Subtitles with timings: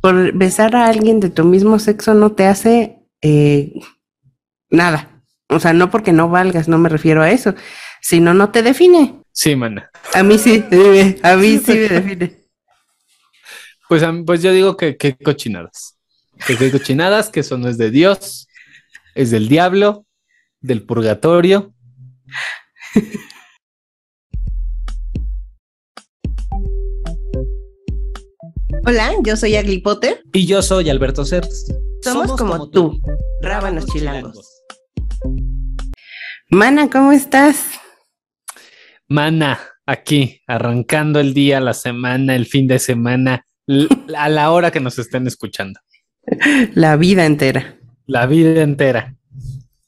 [0.00, 3.72] por besar a alguien de tu mismo sexo no te hace eh,
[4.70, 5.22] nada.
[5.48, 7.54] O sea, no porque no valgas, no me refiero a eso,
[8.00, 9.20] sino no te define.
[9.32, 9.90] Sí, mana.
[10.14, 10.64] A mí sí,
[11.22, 12.40] a mí sí me define.
[13.88, 15.96] Pues, pues yo digo que, que cochinadas.
[16.46, 18.48] Que, que cochinadas, que eso no es de Dios,
[19.14, 20.06] es del diablo,
[20.60, 21.74] del purgatorio.
[28.86, 30.22] Hola, yo soy Agli Potter.
[30.32, 31.66] Y yo soy Alberto Certes.
[32.02, 32.98] Somos, como, tú,
[33.42, 34.62] rábanos chilangos.
[36.48, 37.72] Mana, ¿cómo estás?
[39.06, 43.44] Mana, aquí, arrancando el día, la semana, el fin de semana,
[44.16, 45.78] a la hora que nos estén escuchando.
[46.74, 47.78] La vida entera.
[48.06, 49.14] La vida entera.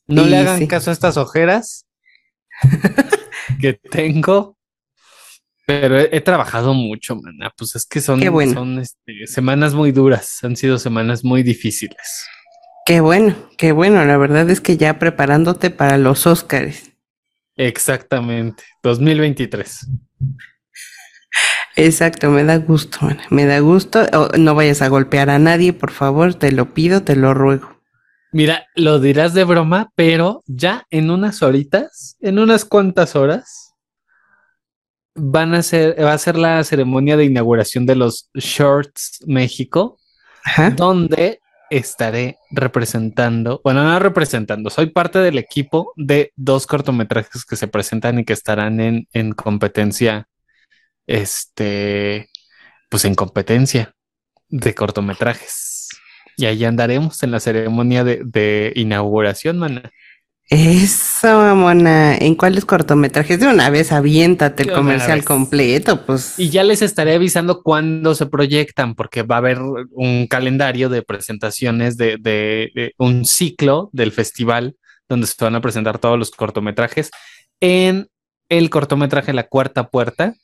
[0.06, 1.86] No le hagan caso a estas ojeras
[3.60, 4.58] que tengo
[5.66, 7.52] pero he, trabajado mucho, mana.
[7.56, 8.20] Pues es que son,
[8.52, 12.26] son este, semanas muy duras, han sido semanas muy difíciles.
[12.84, 14.04] Qué bueno, qué bueno.
[14.04, 16.92] La verdad es que ya preparándote para los Óscares.
[17.56, 19.86] Exactamente, 2023.
[21.76, 23.22] Exacto, me da gusto, mana.
[23.30, 24.06] me da gusto.
[24.36, 27.80] no vayas a golpear a nadie, por favor, te lo pido, te lo ruego.
[28.32, 33.61] Mira, lo dirás de broma, pero ya en unas horitas, en unas cuantas horas,
[35.14, 39.98] van a ser, va a ser la ceremonia de inauguración de los Shorts México,
[40.76, 47.68] donde estaré representando, bueno, no representando, soy parte del equipo de dos cortometrajes que se
[47.68, 50.28] presentan y que estarán en, en competencia,
[51.06, 52.28] este,
[52.90, 53.94] pues en competencia
[54.48, 55.88] de cortometrajes.
[56.36, 59.90] Y ahí andaremos en la ceremonia de, de inauguración, mana.
[60.54, 62.14] Eso, mamona.
[62.14, 63.40] ¿En cuáles cortometrajes?
[63.40, 66.38] De una vez aviéntate el comercial completo, pues.
[66.38, 71.00] Y ya les estaré avisando cuándo se proyectan, porque va a haber un calendario de
[71.00, 74.76] presentaciones de, de, un ciclo del festival
[75.08, 77.10] donde se van a presentar todos los cortometrajes.
[77.58, 78.08] En
[78.50, 80.34] el cortometraje La Cuarta Puerta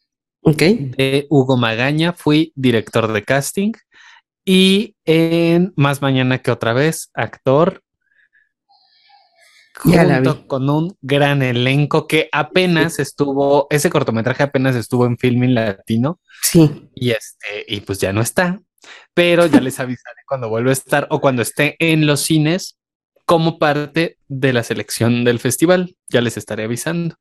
[0.42, 3.72] de Hugo Magaña, fui director de casting.
[4.46, 7.82] Y en Más Mañana que otra vez, actor
[9.78, 16.20] junto con un gran elenco que apenas estuvo, ese cortometraje apenas estuvo en Filming Latino.
[16.42, 16.88] Sí.
[16.94, 18.60] Y este, y pues ya no está,
[19.14, 22.78] pero ya les avisaré cuando vuelva a estar o cuando esté en los cines
[23.24, 25.96] como parte de la selección del festival.
[26.08, 27.16] Ya les estaré avisando.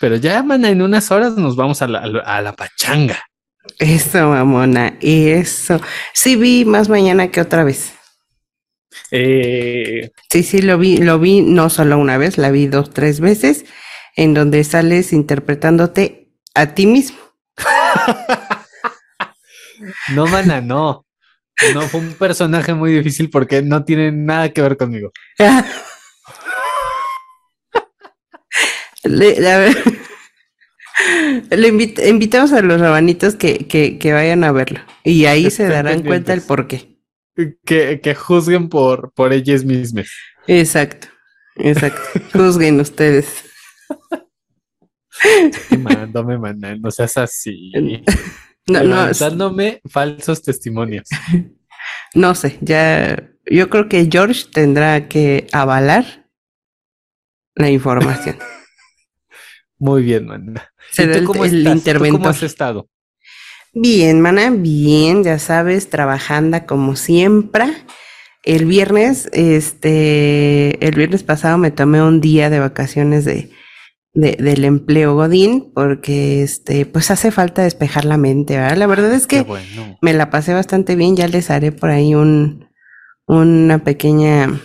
[0.00, 3.22] Pero ya, man, en unas horas nos vamos a la, a la pachanga.
[3.78, 5.80] Eso, mamona, eso.
[6.12, 7.92] Sí vi más mañana que otra vez.
[9.10, 13.20] Eh, sí, sí, lo vi, lo vi no solo una vez, la vi dos, tres
[13.20, 13.64] veces,
[14.16, 17.18] en donde sales interpretándote a ti mismo.
[20.14, 21.06] no, mana, no.
[21.74, 25.12] No, fue un personaje muy difícil porque no tiene nada que ver conmigo.
[29.04, 29.72] le,
[32.08, 36.32] invitamos a los rabanitos que, que, que, vayan a verlo y ahí se darán cuenta
[36.32, 36.68] el por
[37.64, 40.08] qué que, juzguen por, por ellas mismas.
[40.46, 41.08] Exacto,
[41.56, 42.02] exacto.
[42.32, 43.44] Juzguen ustedes.
[45.78, 47.72] Mándame, maná, no seas así.
[48.66, 51.08] No, no, dándome falsos testimonios.
[52.14, 56.28] No sé, ya yo creo que George tendrá que avalar
[57.54, 58.38] la información.
[59.78, 60.70] Muy bien, maná.
[60.96, 61.44] ¿Y cómo,
[62.10, 62.88] ¿Cómo has estado?
[63.74, 67.72] Bien, mana, bien, ya sabes, trabajando como siempre.
[68.44, 73.50] El viernes, este, el viernes pasado me tomé un día de vacaciones de,
[74.12, 78.76] del empleo Godín, porque este, pues hace falta despejar la mente, ¿verdad?
[78.76, 79.46] La verdad es que
[80.02, 82.68] me la pasé bastante bien, ya les haré por ahí un,
[83.26, 84.60] una pequeña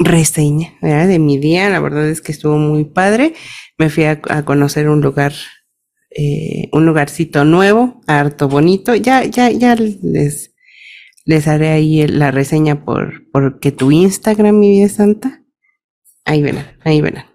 [0.00, 1.06] reseña, ¿verdad?
[1.06, 3.34] De mi día, la verdad es que estuvo muy padre.
[3.78, 5.34] Me fui a conocer un lugar
[6.10, 8.94] eh, un lugarcito nuevo, harto bonito.
[8.94, 10.52] Ya, ya, ya les,
[11.24, 15.42] les haré ahí la reseña por, porque tu Instagram, mi vida santa.
[16.24, 17.26] Ahí verán, ahí verán.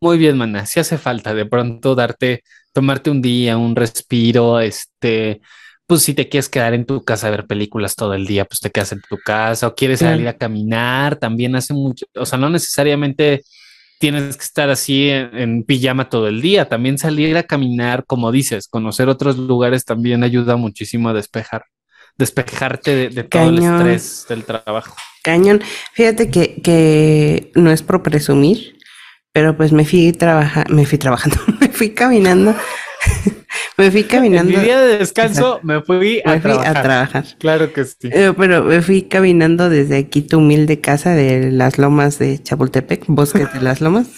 [0.00, 0.66] Muy bien, mana.
[0.66, 2.42] Si hace falta de pronto darte,
[2.72, 5.40] tomarte un día, un respiro, este,
[5.86, 8.60] pues si te quieres quedar en tu casa a ver películas todo el día, pues
[8.60, 12.38] te quedas en tu casa o quieres salir a caminar, también hace mucho, o sea,
[12.38, 13.42] no necesariamente
[14.04, 16.68] tienes que estar así en, pijama todo el día.
[16.68, 21.64] También salir a caminar, como dices, conocer otros lugares también ayuda muchísimo a despejar,
[22.18, 24.94] despejarte de, todo el estrés del trabajo.
[25.22, 25.62] Cañón.
[25.94, 28.76] Fíjate que, que no es por presumir,
[29.32, 32.54] pero pues me fui trabajando, me fui trabajando, me fui caminando,
[33.76, 34.52] Me fui caminando.
[34.52, 36.76] En mi día de descanso me fui, a, me fui trabajar.
[36.76, 37.24] a trabajar.
[37.38, 38.08] Claro que sí.
[38.10, 43.04] Eh, pero me fui caminando desde aquí tu humilde casa de las lomas de Chapultepec,
[43.08, 44.08] bosques de las lomas,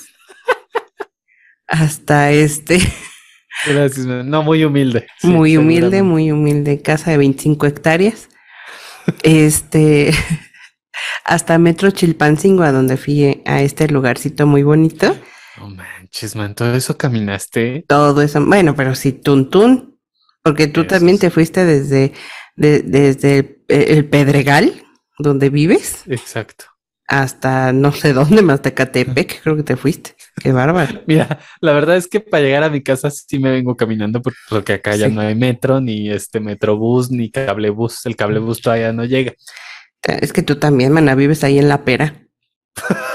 [1.66, 2.80] hasta este,
[3.66, 5.06] Gracias, no muy humilde.
[5.18, 8.28] Sí, muy humilde, muy humilde casa de 25 hectáreas.
[9.22, 10.12] Este,
[11.24, 15.16] hasta Metro Chilpancingo, a donde fui a este lugarcito muy bonito.
[15.56, 15.95] Manches,
[16.36, 17.84] man, todo eso caminaste.
[17.88, 19.98] Todo eso, bueno, pero sí, Tuntún,
[20.42, 21.22] porque tú Eso también sí.
[21.22, 22.12] te fuiste desde,
[22.56, 24.82] de- desde el, el Pedregal,
[25.18, 26.66] donde vives, Exacto.
[27.08, 30.14] hasta no sé dónde, más Catepec, creo que te fuiste.
[30.42, 31.02] Qué bárbaro.
[31.06, 34.34] Mira, la verdad es que para llegar a mi casa sí me vengo caminando por-
[34.48, 38.04] porque acá ya no hay metro, ni este metrobús, ni cablebús.
[38.06, 39.32] El cablebús todavía no llega.
[40.02, 42.22] Es que tú también, mana, vives ahí en La Pera.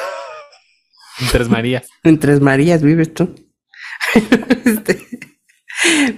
[1.22, 1.88] En Tres Marías.
[2.04, 3.34] En Tres Marías vives tú.
[4.66, 5.00] Este,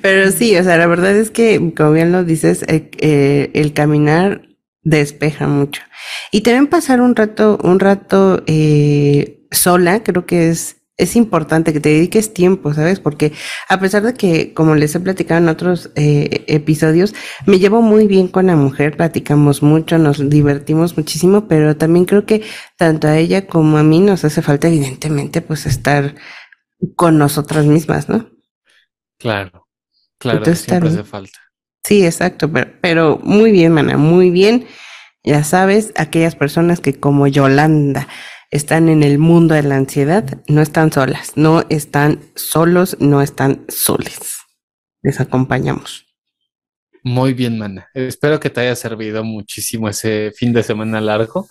[0.02, 3.74] Pero sí, o sea, la verdad es que, como bien lo dices, eh, eh, el
[3.74, 4.48] caminar
[4.84, 5.82] despeja mucho.
[6.32, 11.80] Y también pasar un rato, un rato eh, sola, creo que es, es importante que
[11.80, 13.00] te dediques tiempo, ¿sabes?
[13.00, 13.32] Porque
[13.70, 17.14] a pesar de que, como les he platicado en otros eh, episodios,
[17.46, 22.26] me llevo muy bien con la mujer, platicamos mucho, nos divertimos muchísimo, pero también creo
[22.26, 22.44] que
[22.78, 26.16] tanto a ella como a mí nos hace falta, evidentemente, pues estar
[26.96, 28.30] con nosotras mismas, ¿no?
[29.20, 29.68] Claro,
[30.18, 31.40] claro, Entonces, siempre también- hace falta.
[31.86, 34.66] Sí, exacto, pero, pero muy bien, mana, muy bien.
[35.26, 38.08] Ya sabes, aquellas personas que como Yolanda
[38.54, 43.66] están en el mundo de la ansiedad, no están solas, no están solos, no están
[43.68, 44.38] soles.
[45.02, 46.06] Les acompañamos.
[47.04, 47.90] Muy bien, mana.
[47.96, 51.50] Espero que te haya servido muchísimo ese fin de semana largo.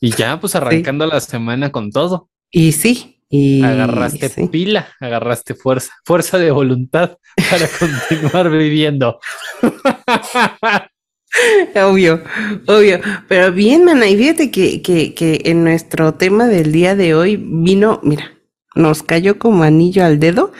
[0.00, 2.30] Y ya, pues arrancando la semana con todo.
[2.52, 4.46] Y sí, y Agarraste sí.
[4.46, 7.18] pila, agarraste fuerza, fuerza de voluntad
[7.50, 9.18] para continuar viviendo.
[11.74, 12.22] Obvio,
[12.66, 13.00] obvio.
[13.28, 17.36] Pero bien, mana, y fíjate que, que, que en nuestro tema del día de hoy
[17.36, 18.32] vino, mira,
[18.74, 20.52] nos cayó como anillo al dedo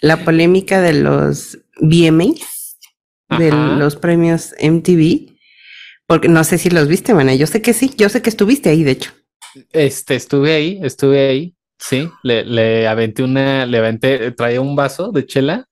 [0.00, 2.78] la polémica de los VMAs,
[3.38, 5.34] de los premios MTV.
[6.06, 7.34] Porque no sé si los viste, mana.
[7.34, 9.12] Yo sé que sí, yo sé que estuviste ahí, de hecho.
[9.72, 15.10] Este, estuve ahí, estuve ahí, sí, le, le aventé una, le aventé, traía un vaso
[15.10, 15.66] de chela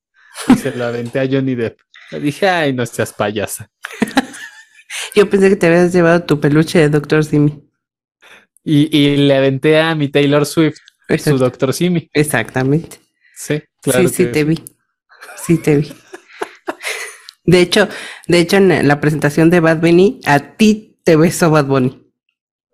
[0.49, 1.79] y se lo aventé a Johnny Depp.
[2.11, 3.71] Le dije, ay, no seas payasa.
[5.15, 7.63] Yo pensé que te habías llevado tu peluche de Doctor Simi.
[8.65, 10.79] Y, y le aventé a mi Taylor Swift,
[11.23, 12.09] su Doctor Simi.
[12.13, 12.99] Exactamente.
[13.37, 14.09] Sí, claro.
[14.09, 14.65] sí, sí que te vi.
[15.37, 15.93] Sí te vi.
[17.45, 17.89] De hecho,
[18.27, 22.03] de hecho, en la presentación de Bad Bunny, a ti te besó Bad Bunny.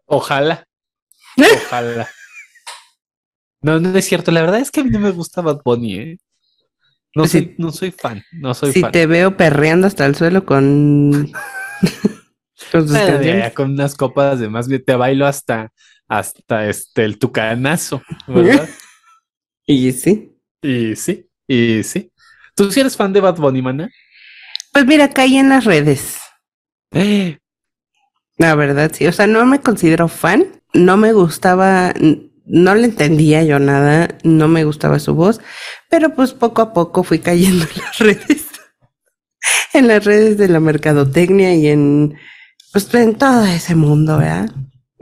[0.06, 0.64] Ojalá.
[1.36, 2.08] Ojalá.
[3.62, 4.30] No, no es cierto.
[4.30, 6.18] La verdad es que a mí no me gusta Bad Bunny, ¿eh?
[7.14, 8.92] No, Pues soy, no soy fan, no soy si fan.
[8.92, 11.30] te veo perreando hasta el suelo con,
[12.72, 15.72] allá con unas copas de más te bailo hasta,
[16.08, 18.68] hasta este el tucanazo, ¿verdad?
[19.66, 20.36] Y sí.
[20.62, 22.12] y sí, y sí.
[22.54, 23.90] ¿Tú sí eres fan de Bad Bunny, mana?
[24.72, 26.18] Pues mira, caí en las redes.
[26.92, 27.38] Eh,
[28.38, 29.06] La verdad, sí.
[29.06, 30.46] O sea, no me considero fan.
[30.72, 31.92] No me gustaba,
[32.44, 34.18] no le entendía yo nada.
[34.24, 35.40] No me gustaba su voz.
[35.88, 38.46] Pero pues poco a poco fui cayendo en las redes.
[39.72, 42.16] En las redes de la mercadotecnia y en,
[42.72, 44.50] pues en todo ese mundo, ¿verdad?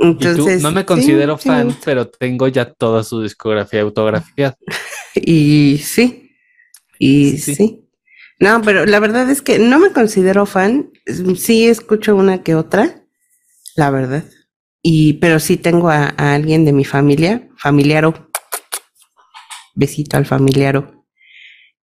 [0.00, 0.62] y tú, Entonces.
[0.62, 4.56] no me considero sí fan, pero tengo ya toda su discografía autografiada.
[5.14, 6.30] Y sí.
[6.98, 7.54] Y Sí.
[7.56, 7.84] sí.
[8.38, 10.90] No, pero la verdad es que no me considero fan.
[11.36, 13.02] Sí escucho una que otra,
[13.74, 14.24] la verdad.
[14.80, 18.30] Y, pero sí tengo a, a alguien de mi familia, familiaro.
[19.74, 20.97] Besito al familiaro.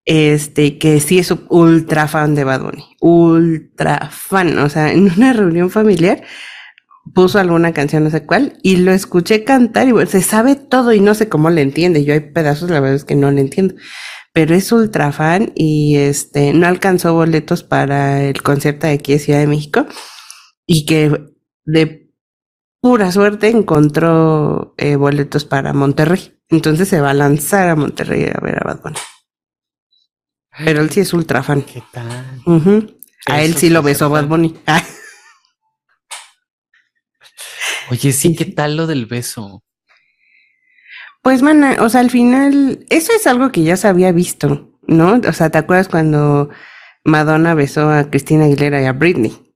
[0.06, 2.86] Este, que sí es ultra fan de Bad Bunny.
[3.00, 4.58] Ultra fan.
[4.60, 6.24] O sea, en una reunión familiar
[7.14, 10.94] puso alguna canción, no sé cuál, y lo escuché cantar y bueno, se sabe todo
[10.94, 12.06] y no sé cómo le entiende.
[12.06, 13.76] Yo hay pedazos, la verdad es que no le entiendo.
[14.34, 19.20] Pero es ultra fan y este no alcanzó boletos para el concierto de aquí de
[19.20, 19.86] Ciudad de México
[20.66, 21.34] y que
[21.66, 22.12] de
[22.82, 26.40] pura suerte encontró eh, boletos para Monterrey.
[26.50, 28.98] Entonces se va a lanzar a Monterrey a ver a Bad Bunny.
[30.58, 31.62] Pero él sí es ultra fan.
[31.62, 32.42] ¿Qué tal?
[32.46, 33.00] Ujú.
[33.26, 34.26] A él sí lo es besó Bad.
[34.26, 34.56] Bunny.
[34.68, 34.84] Ah.
[37.92, 39.64] Oye, sí, ¿qué tal lo del beso?
[41.22, 45.22] Pues, mana, o sea, al final, eso es algo que ya se había visto, ¿no?
[45.26, 46.50] O sea, ¿te acuerdas cuando
[47.06, 49.54] Madonna besó a Cristina Aguilera y a Britney?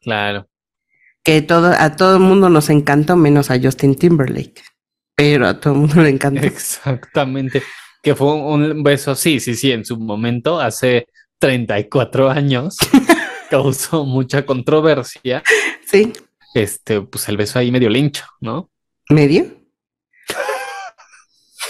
[0.00, 0.48] Claro.
[1.22, 4.62] Que todo, a todo el mundo nos encantó, menos a Justin Timberlake.
[5.14, 6.42] Pero a todo el mundo le encantó.
[6.46, 7.62] Exactamente.
[8.04, 11.06] Que fue un beso, sí, sí, sí, en su momento, hace
[11.38, 12.76] 34 años,
[13.50, 15.42] causó mucha controversia.
[15.86, 16.12] Sí.
[16.54, 18.70] Este, pues el beso ahí medio lincho, ¿no?
[19.08, 19.46] ¿Medio?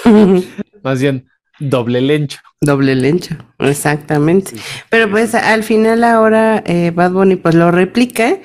[0.82, 1.28] Más bien,
[1.60, 2.40] doble lencho.
[2.60, 4.56] Doble lencho, exactamente.
[4.90, 8.38] Pero pues al final ahora eh, Bad Bunny pues lo replica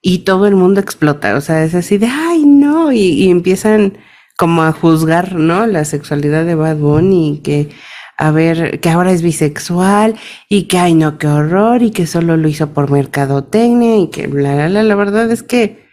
[0.00, 1.36] y todo el mundo explota.
[1.36, 3.98] O sea, es así de, ay, no, y, y empiezan
[4.36, 5.66] como a juzgar, ¿no?
[5.66, 7.68] La sexualidad de Bad Bunny y que
[8.16, 10.14] a ver, que ahora es bisexual
[10.48, 14.28] y que, ay, no, qué horror y que solo lo hizo por mercadotecnia y que
[14.28, 14.82] bla, bla, bla.
[14.84, 15.84] La verdad es que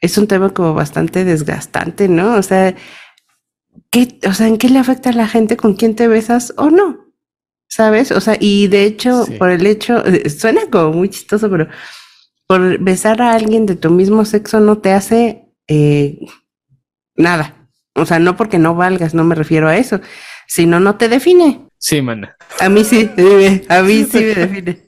[0.00, 2.34] es un tema como bastante desgastante, ¿no?
[2.36, 2.74] O sea,
[3.90, 6.70] ¿qué, o sea, ¿en qué le afecta a la gente con quién te besas o
[6.70, 7.06] no?
[7.68, 8.12] ¿Sabes?
[8.12, 9.32] O sea, y de hecho, Sí.
[9.32, 10.04] por el hecho,
[10.38, 11.66] suena como muy chistoso, pero
[12.46, 16.20] por besar a alguien de tu mismo sexo no te hace eh,
[17.16, 17.65] nada.
[17.96, 20.00] O sea, no porque no valgas, no me refiero a eso,
[20.46, 21.66] sino no te define.
[21.78, 22.36] Sí, mana.
[22.60, 23.10] A mí sí,
[23.68, 24.86] a mí sí me define.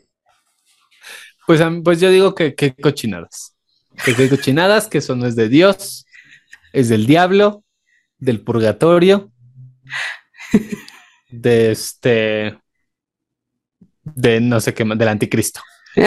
[1.46, 3.56] Pues, pues yo digo que qué cochinadas.
[4.04, 6.04] Que qué cochinadas, que eso no es de Dios,
[6.72, 7.64] es del diablo,
[8.18, 9.32] del purgatorio,
[11.30, 12.58] de este,
[14.02, 15.60] de no sé qué más, del anticristo.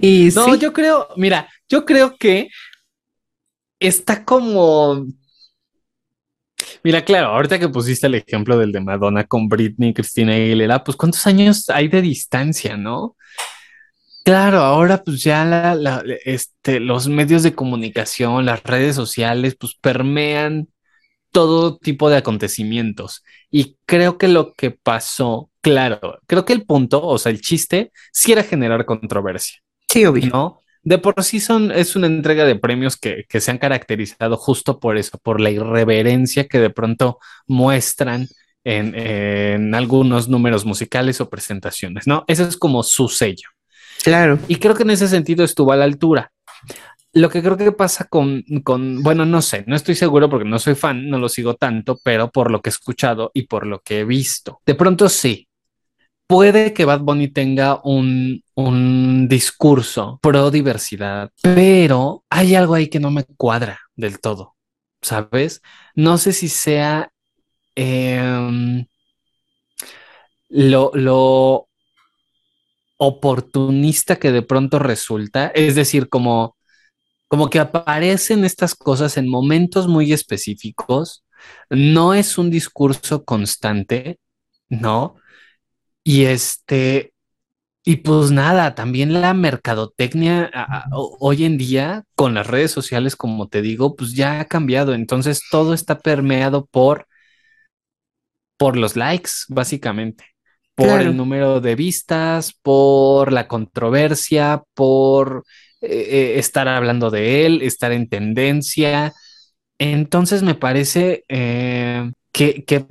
[0.00, 2.50] y No, sí, yo creo, mira, yo creo que
[3.86, 5.06] está como.
[6.84, 10.96] Mira, claro, ahorita que pusiste el ejemplo del de Madonna con Britney, Cristina Aguilera, pues
[10.96, 13.16] cuántos años hay de distancia, ¿no?
[14.24, 19.74] Claro, ahora pues ya la- la- este, los medios de comunicación, las redes sociales, pues
[19.80, 20.68] permean
[21.32, 23.24] todo tipo de acontecimientos.
[23.50, 27.92] Y creo que lo que pasó, claro, creo que el punto, o sea, el chiste,
[28.12, 29.58] sí era generar controversia.
[29.88, 30.30] sí, obvio.
[30.32, 30.60] ¿no?
[30.84, 34.78] De por sí son, es una entrega de premios que, que se han caracterizado justo
[34.78, 38.28] por eso, por la irreverencia que de pronto muestran
[38.64, 42.24] en, en algunos números musicales o presentaciones, ¿no?
[42.28, 43.48] Ese es como su sello.
[44.02, 44.38] Claro.
[44.48, 46.30] Y creo que en ese sentido estuvo a la altura.
[47.14, 50.58] Lo que creo que pasa con, con, bueno, no sé, no estoy seguro porque no
[50.58, 53.80] soy fan, no lo sigo tanto, pero por lo que he escuchado y por lo
[53.80, 55.48] que he visto, de pronto sí.
[56.26, 62.98] Puede que Bad Bunny tenga un, un discurso pro diversidad, pero hay algo ahí que
[63.00, 64.56] no me cuadra del todo,
[65.02, 65.60] ¿sabes?
[65.94, 67.10] No sé si sea
[67.74, 68.86] em,
[70.48, 71.68] lo, lo
[72.96, 76.56] oportunista que de pronto resulta, es decir, como,
[77.28, 81.24] como que aparecen estas cosas en momentos muy específicos,
[81.70, 84.18] no es un discurso constante,
[84.68, 85.16] ¿no?
[86.04, 87.14] Y este,
[87.84, 92.72] y pues nada, también la mercadotecnia a- a- ho- hoy en día con las redes
[92.72, 97.06] sociales, como te digo, pues ya ha cambiado, entonces todo está permeado por,
[98.56, 100.24] por los likes, básicamente
[100.74, 101.10] por Claro.
[101.10, 105.44] el número de vistas, por la controversia, por
[105.80, 105.88] eh,
[106.34, 109.12] eh, estar hablando de él, estar en tendencia.
[109.78, 112.86] Entonces me parece eh, que, que,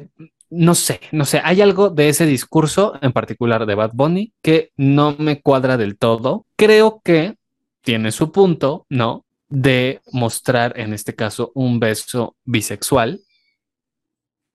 [0.55, 4.71] no sé, no sé, hay algo de ese discurso en particular de Bad Bunny que
[4.77, 6.45] no me cuadra del todo.
[6.55, 7.35] Creo que
[7.81, 9.25] tiene su punto, ¿no?
[9.49, 13.21] De mostrar en este caso un beso bisexual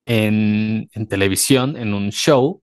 [0.06, 2.62] en, en televisión, en un show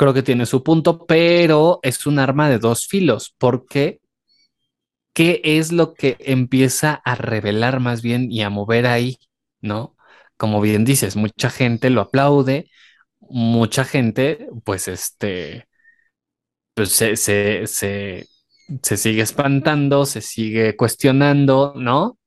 [0.00, 4.00] creo que tiene su punto, pero es un arma de dos filos, porque
[5.12, 9.18] ¿qué es lo que empieza a revelar más bien y a mover ahí,
[9.60, 9.94] ¿no?
[10.40, 12.70] Como bien dices, mucha gente lo aplaude,
[13.20, 15.68] mucha gente, pues este,
[16.72, 18.26] pues se, se, se,
[18.82, 22.18] se sigue espantando, se sigue cuestionando, ¿no?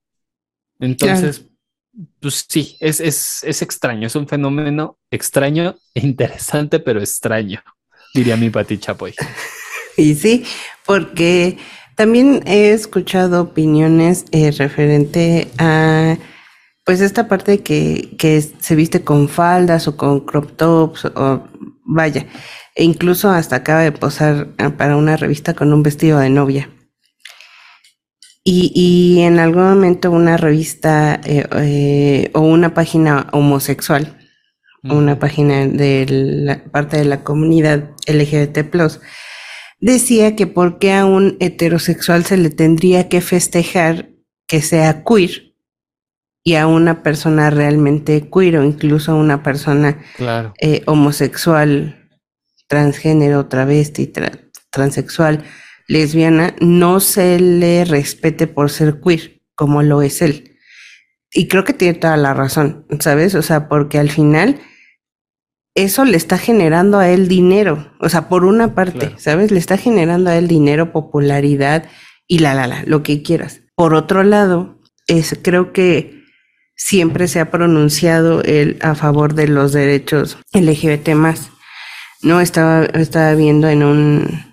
[0.79, 1.48] Entonces,
[2.20, 7.63] pues sí, es, es, es extraño, es un fenómeno extraño e interesante, pero extraño,
[8.13, 9.15] diría mi Pati Chapoy.
[9.98, 10.43] Y sí,
[10.86, 11.58] porque
[11.96, 16.17] también he escuchado opiniones eh, referente a,
[16.85, 21.43] pues esta parte que, que se viste con faldas o con crop tops o
[21.85, 22.27] vaya,
[22.75, 26.69] e incluso hasta acaba de posar para una revista con un vestido de novia.
[28.43, 34.17] Y, y en algún momento una revista eh, eh, o una página homosexual,
[34.83, 38.59] una página de la parte de la comunidad LGBT+,
[39.79, 44.09] decía que por qué a un heterosexual se le tendría que festejar
[44.45, 45.52] que sea queer
[46.43, 50.53] y a una persona realmente queer o incluso a una persona Claro.
[50.59, 52.09] eh, homosexual,
[52.67, 55.43] transgénero, travesti, tra- transexual,
[55.88, 60.57] lesbiana, no se le respete por ser queer, como lo es él.
[61.31, 63.35] Y creo que tiene toda la razón, ¿sabes?
[63.35, 64.59] O sea, porque al final
[65.75, 69.50] eso le está generando a él dinero, o sea, por una parte, ¿sabes?
[69.51, 71.85] Le está generando a él dinero, popularidad
[72.27, 73.62] y la, la, la, lo que quieras.
[73.75, 76.23] Por otro lado, es, creo que
[76.85, 81.49] siempre se ha pronunciado él a favor de los derechos LGBT más.
[82.21, 84.52] No estaba, estaba viendo en un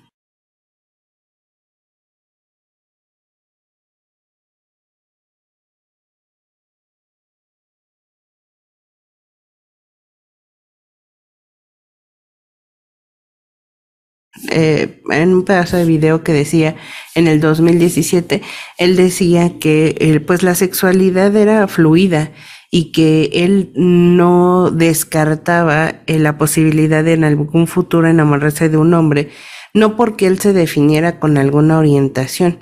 [14.50, 16.75] Eh, en un pedazo de video que decía
[17.14, 18.42] en el 2017,
[18.78, 22.33] él decía que eh, pues la sexualidad era fluida
[22.71, 28.92] y que él no descartaba eh, la posibilidad de en algún futuro enamorarse de un
[28.95, 29.30] hombre,
[29.73, 32.59] no porque él se definiera con alguna orientación,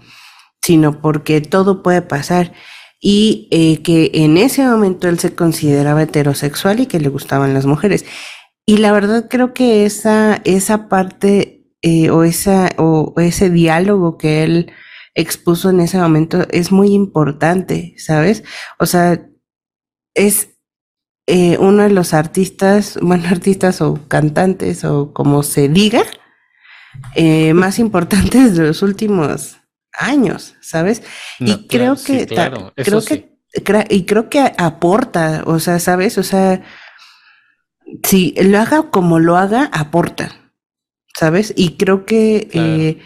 [0.61, 2.53] sino porque todo puede pasar
[3.01, 8.05] y que en ese momento él se consideraba heterosexual y que le gustaban las mujeres.
[8.67, 11.58] Y la verdad creo que esa, esa parte
[11.89, 14.73] eh, o, esa, o ese diálogo que él
[15.15, 18.45] expuso en ese momento es muy importante, ¿sabes?
[18.79, 19.27] O sea,
[20.15, 20.51] es
[21.27, 26.03] eh, uno de los artistas, bueno, artistas o cantantes o como se diga,
[27.15, 29.57] eh, más importantes de los últimos
[29.93, 31.03] años, ¿sabes?
[31.39, 33.39] y creo que, creo que,
[33.89, 36.19] y creo que aporta, o sea, ¿sabes?
[36.19, 36.63] O sea,
[38.03, 40.48] si lo haga como lo haga, aporta.
[41.19, 41.53] ¿Sabes?
[41.57, 42.99] Y creo que eh,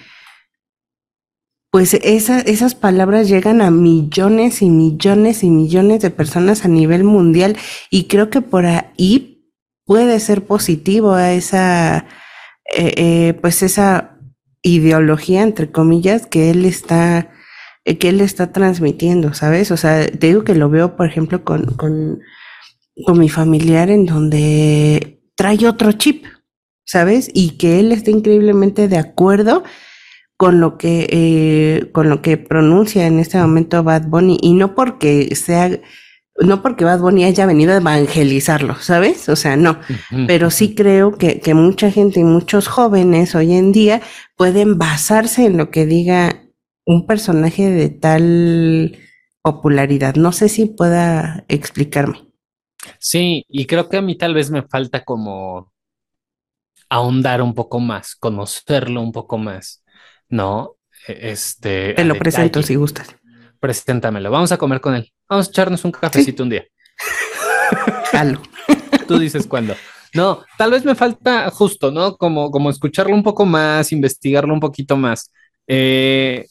[1.71, 7.57] pues esas palabras llegan a millones y millones y millones de personas a nivel mundial
[7.91, 9.51] y creo que por ahí
[9.87, 12.07] puede ser positivo a esa,
[12.77, 14.19] eh, eh, pues esa
[14.61, 17.31] ideología, entre comillas, que él está
[17.85, 19.73] que él está transmitiendo, ¿sabes?
[19.73, 22.21] O sea, te digo que lo veo, por ejemplo, con, con,
[23.05, 26.27] con mi familiar en donde trae otro chip,
[26.85, 27.31] ¿sabes?
[27.35, 29.65] Y que él esté increíblemente de acuerdo
[30.37, 34.75] con lo que eh, con lo que pronuncia en este momento Bad Bunny y no
[34.75, 35.71] porque sea
[36.41, 39.29] no porque Bad Bunny haya venido a evangelizarlo, ¿sabes?
[39.29, 39.79] O sea, no,
[40.27, 44.01] pero sí creo que, que mucha gente y muchos jóvenes hoy en día
[44.37, 46.43] pueden basarse en lo que diga
[46.87, 48.99] un personaje de tal
[49.43, 50.15] popularidad.
[50.15, 52.29] No sé si pueda explicarme.
[52.99, 55.73] Sí, y creo que a mí tal vez me falta como
[56.93, 59.83] ahondar un poco más, conocerlo un poco más,
[60.29, 60.77] ¿no?
[61.09, 61.95] E, este.
[61.95, 63.17] Te lo presento si gustas.
[63.59, 64.31] Preséntamelo.
[64.31, 65.11] Vamos a comer con él.
[65.27, 66.67] Vamos a echarnos un cafecito un día.
[68.13, 68.43] Jalo.
[69.09, 69.75] Tú dices cuándo.
[70.15, 72.19] No, tal vez me falta justo, ¿no?
[72.19, 75.33] Como, como escucharlo un poco más, investigarlo un poquito más.
[75.67, 76.47] Eh,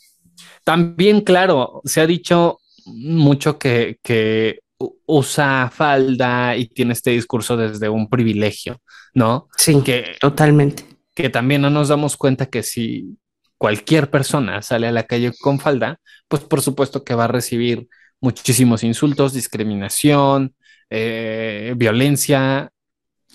[0.63, 4.61] también, claro, se ha dicho mucho que, que
[5.05, 8.81] usa falda y tiene este discurso desde un privilegio,
[9.13, 9.49] ¿no?
[9.57, 10.85] Sí, que, totalmente.
[11.13, 13.17] Que también no nos damos cuenta que si
[13.57, 17.87] cualquier persona sale a la calle con falda, pues por supuesto que va a recibir
[18.19, 20.55] muchísimos insultos, discriminación,
[20.89, 22.71] eh, violencia,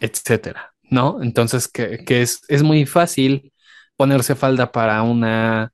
[0.00, 1.22] etcétera, ¿no?
[1.22, 3.52] Entonces, que, es, es, muy fácil
[3.96, 5.72] ponerse falda para una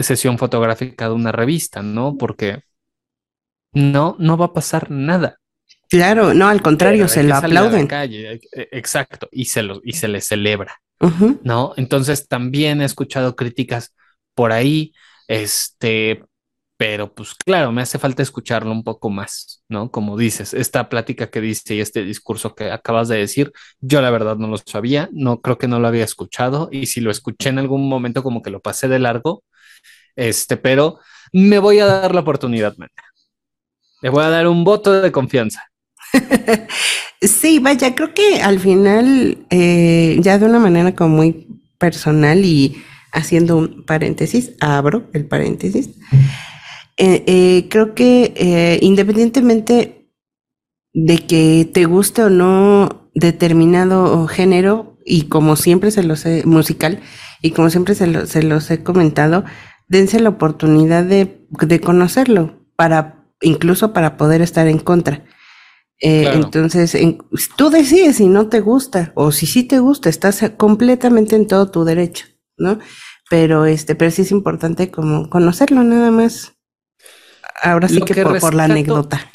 [0.00, 2.16] sesión fotográfica de una revista, ¿no?
[2.16, 2.62] Porque
[3.72, 5.37] no, no va a pasar nada.
[5.90, 7.88] Claro, no, al contrario, se lo aplauden.
[7.90, 8.40] E,
[8.72, 10.80] exacto, y se, lo, y se le celebra,
[11.42, 11.72] ¿no?
[11.76, 13.94] Entonces también he escuchado críticas
[14.34, 14.92] por ahí,
[15.28, 16.24] este,
[16.76, 19.90] pero pues claro, me hace falta escucharlo un poco más, ¿no?
[19.90, 24.10] Como dices, esta plática que dice y este discurso que acabas de decir, yo la
[24.10, 27.48] verdad no lo sabía, no creo que no lo había escuchado y si lo escuché
[27.48, 29.42] en algún momento como que lo pasé de largo,
[30.16, 31.00] este, pero
[31.32, 32.90] me voy a dar la oportunidad, man.
[34.02, 35.64] Le voy a dar un voto de confianza.
[37.20, 41.46] sí, vaya, creo que al final, eh, ya de una manera como muy
[41.78, 45.90] personal y haciendo un paréntesis, abro el paréntesis,
[46.96, 50.10] eh, eh, creo que independientemente
[50.92, 57.00] de que te guste o no determinado género, y como siempre se los he, musical,
[57.40, 59.44] y como siempre se, se los he comentado,
[59.88, 65.24] dense la oportunidad de conocerlo para incluso para poder estar en contra.
[66.00, 66.96] Eh, entonces,
[67.56, 71.70] tú decides si no te gusta o si sí te gusta, estás completamente en todo
[71.70, 72.78] tu derecho, ¿no?
[73.28, 76.54] Pero este, pero sí es importante como conocerlo nada más.
[77.60, 79.32] Ahora sí que, por, la anécdota.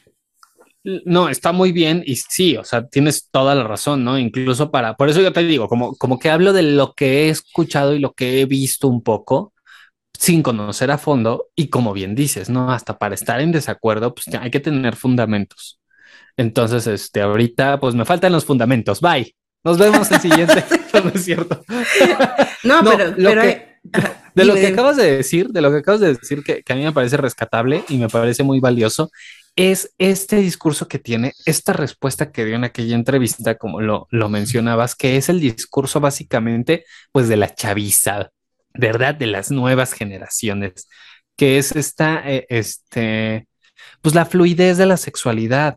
[1.05, 4.17] No, está muy bien y sí, o sea, tienes toda la razón, ¿no?
[4.17, 7.29] Incluso para, por eso yo te digo, como, como que hablo de lo que he
[7.29, 9.53] escuchado y lo que he visto un poco,
[10.17, 12.71] sin conocer a fondo y como bien dices, ¿no?
[12.71, 15.79] Hasta para estar en desacuerdo, pues hay que tener fundamentos.
[16.37, 19.01] Entonces, este, ahorita, pues me faltan los fundamentos.
[19.01, 19.35] Bye.
[19.63, 20.63] Nos vemos el siguiente.
[20.93, 21.63] no, es cierto.
[22.63, 26.63] No, pero, de lo que acabas de decir, de lo que acabas de decir que,
[26.63, 29.11] que a mí me parece rescatable y me parece muy valioso,
[29.57, 34.29] es este discurso que tiene, esta respuesta que dio en aquella entrevista, como lo, lo
[34.29, 38.31] mencionabas, que es el discurso básicamente, pues, de la chaviza,
[38.73, 39.13] ¿verdad?
[39.13, 40.87] De las nuevas generaciones,
[41.35, 43.47] que es esta, eh, este,
[44.01, 45.75] pues, la fluidez de la sexualidad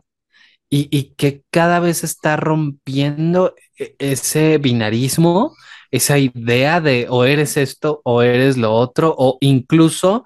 [0.69, 5.55] y, y que cada vez está rompiendo e, ese binarismo,
[5.91, 10.25] esa idea de o eres esto o eres lo otro, o incluso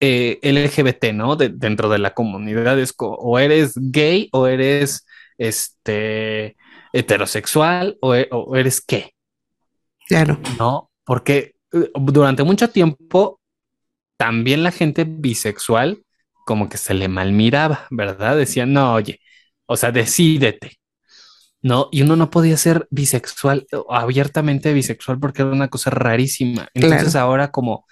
[0.00, 1.36] eh, LGBT, ¿no?
[1.36, 5.06] dentro de la comunidad es o eres gay o eres
[5.38, 6.56] este
[6.92, 9.12] heterosexual o, e, eres qué.
[10.06, 10.38] Claro.
[10.58, 13.40] No, porque eh, durante mucho tiempo
[14.16, 16.02] también la gente bisexual
[16.46, 18.36] como que se le malmiraba, ¿verdad?
[18.36, 19.20] Decían, no, oye,
[19.68, 20.78] o sea, decídete.
[21.62, 26.68] No, y uno no podía ser bisexual, abiertamente bisexual, porque era una cosa rarísima.
[26.74, 27.86] Entonces ahora como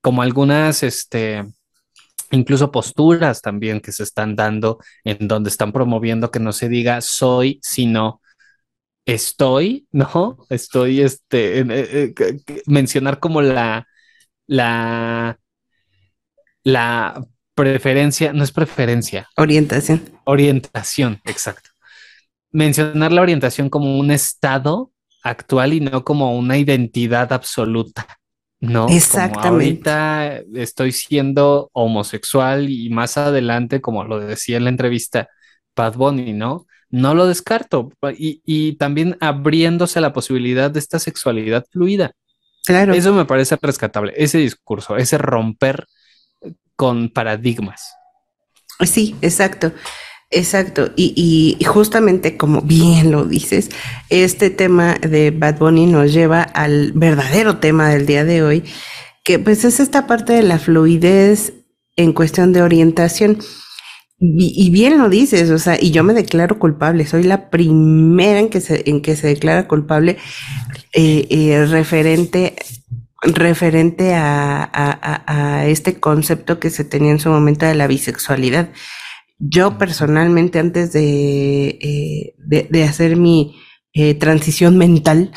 [0.00, 1.44] como algunas, este,
[2.30, 7.00] incluso posturas también que se están dando en donde están promoviendo que no se diga
[7.00, 8.20] soy, sino
[9.06, 10.38] estoy, ¿no?
[10.50, 13.86] Estoy, este, eh, eh, mencionar como la,
[14.46, 15.38] la,
[16.64, 17.26] la
[17.62, 19.28] preferencia, no es preferencia.
[19.36, 20.02] Orientación.
[20.24, 21.70] Orientación, exacto.
[22.52, 24.92] Mencionar la orientación como un estado
[25.22, 28.06] actual y no como una identidad absoluta.
[28.60, 29.48] No, exactamente.
[29.48, 35.28] ahorita estoy siendo homosexual y más adelante, como lo decía en la entrevista,
[35.76, 36.66] Bad Bunny, ¿no?
[36.90, 37.92] No lo descarto.
[38.16, 42.12] Y, y también abriéndose la posibilidad de esta sexualidad fluida.
[42.64, 42.94] Claro.
[42.94, 45.86] Eso me parece rescatable, ese discurso, ese romper
[46.78, 47.96] con paradigmas.
[48.86, 49.72] Sí, exacto.
[50.30, 53.70] Exacto, y, justamente como bien lo dices,
[54.10, 58.62] este tema de Bad Bunny nos lleva al verdadero tema del día de hoy,
[59.24, 61.54] que pues es esta parte de la fluidez
[61.96, 63.38] en cuestión de orientación.
[64.20, 68.50] Y, bien lo dices, o sea, y yo me declaro culpable, soy la primera en
[68.50, 70.18] que se, en que se declara culpable
[70.92, 72.54] eh, eh, referente
[73.22, 78.70] referente a, este concepto que se tenía en su momento de la bisexualidad.
[79.38, 83.56] Yo personalmente, antes de, eh, hacer mi
[83.92, 85.30] eh, transición mental,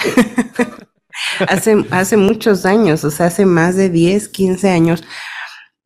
[1.48, 5.04] hace, muchos años, o sea, hace más de 10, 15 años,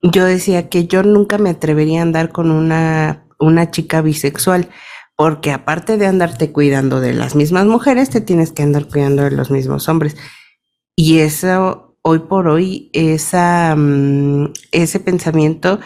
[0.02, 4.70] yo decía que yo nunca me atrevería a andar con una chica bisexual,
[5.16, 9.32] porque aparte de andarte cuidando de las mismas mujeres, te tienes que andar cuidando de
[9.32, 10.16] los mismos hombres.
[10.96, 15.80] Y eso, hoy por hoy, esa, mm, ese pensamiento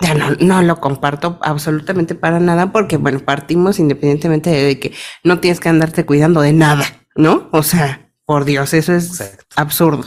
[0.00, 4.92] ya no, no lo comparto absolutamente para nada porque, bueno, partimos independientemente de que
[5.24, 6.84] no tienes que andarte cuidando de nada,
[7.16, 7.48] ¿no?
[7.52, 10.04] O sea, por Dios, eso es absurdo.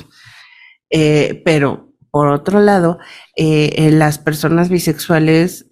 [0.90, 3.00] Eh, pero, por otro lado,
[3.36, 5.66] eh, eh, las personas bisexuales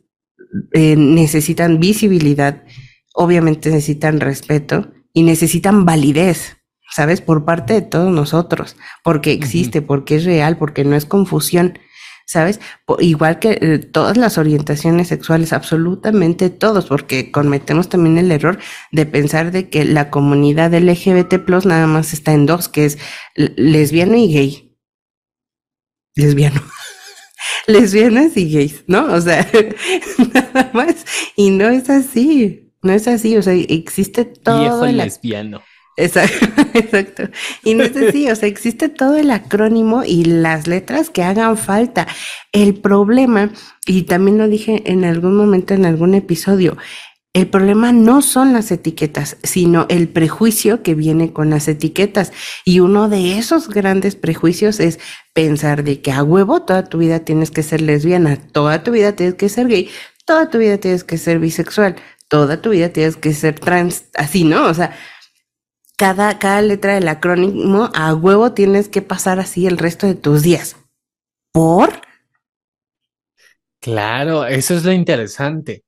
[0.74, 2.66] necesitan visibilidad,
[3.14, 6.58] obviamente necesitan respeto y necesitan validez,
[6.92, 7.22] ¿sabes?
[7.22, 11.80] Por parte de todos nosotros, porque existe, porque es real, porque no es confusión.
[12.32, 12.62] ¿sabes?
[13.00, 18.58] Igual que eh, todas las orientaciones sexuales, absolutamente todos, porque cometemos también el error
[18.94, 23.00] de pensar de que la comunidad LGBT plus nada más está en dos, que es
[23.36, 24.78] lesbiano y gay.
[26.16, 26.62] Lesbiano.
[27.68, 29.14] Lesbianas y gays, ¿no?
[29.14, 29.46] O sea,
[30.34, 31.06] nada más.
[31.36, 34.62] Y no es así, no es así, o sea, existe todo.
[34.62, 35.62] Viejo lesbiano.
[35.98, 37.24] Exacto, exacto.
[37.64, 41.58] Y no es así, o sea, existe todo el acrónimo y las letras que hagan
[41.58, 42.08] falta.
[42.52, 43.52] El problema,
[43.86, 46.78] y también lo dije en algún momento en algún episodio,
[47.34, 52.34] el problema no son las etiquetas, sino el prejuicio que viene con las etiquetas.
[52.66, 55.00] Y uno de esos grandes prejuicios es
[55.34, 59.16] pensar de que a huevo toda tu vida tienes que ser lesbiana, toda tu vida
[59.16, 59.90] tienes que ser gay,
[60.26, 61.96] toda tu vida tienes que ser bisexual,
[62.28, 64.66] toda tu vida tienes que ser trans, así, ¿no?
[64.66, 64.94] O sea,
[66.02, 70.42] cada, cada letra del acrónimo a huevo tienes que pasar así el resto de tus
[70.42, 70.76] días.
[71.54, 72.02] ¿Por?
[73.80, 75.84] Claro, eso es lo interesante.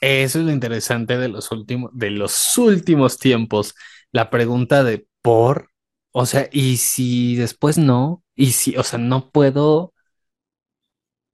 [0.00, 3.74] Eso es lo interesante de los últimos, de los últimos tiempos.
[4.12, 5.72] La pregunta de por,
[6.12, 9.92] o sea, y si después no, y si, o sea, no puedo,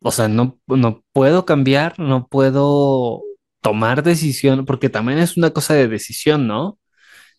[0.01, 3.25] o sea, no, no puedo cambiar, no puedo
[3.61, 6.79] tomar decisión, porque también es una cosa de decisión, ¿no?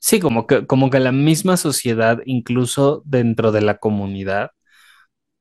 [0.04, 4.52] Sí, como que, como que la misma sociedad, incluso dentro de la comunidad,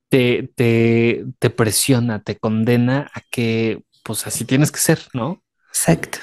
[0.09, 5.43] te, te, te presiona, te condena a que, pues así tienes que ser, ¿no?
[5.67, 6.19] Exacto.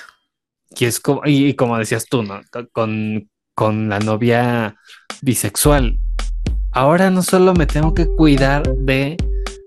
[0.70, 2.40] Y es como, y, como decías tú, ¿no?
[2.72, 4.74] Con, con la novia
[5.20, 5.98] bisexual.
[6.72, 9.18] Ahora no solo me tengo que cuidar de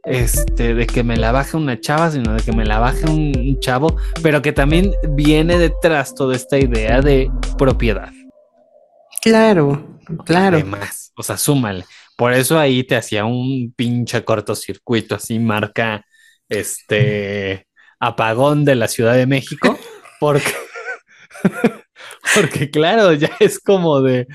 [0.03, 3.59] este, de que me la baje una chava, sino de que me la baje un
[3.59, 8.11] chavo, pero que también viene detrás toda esta idea de propiedad.
[9.23, 10.57] Claro, claro.
[10.57, 11.85] Además, o sea, súmale.
[12.17, 16.05] Por eso ahí te hacía un pinche cortocircuito, así marca
[16.49, 17.67] este
[17.99, 19.77] apagón de la Ciudad de México,
[20.19, 20.51] porque,
[22.35, 24.27] porque claro, ya es como de,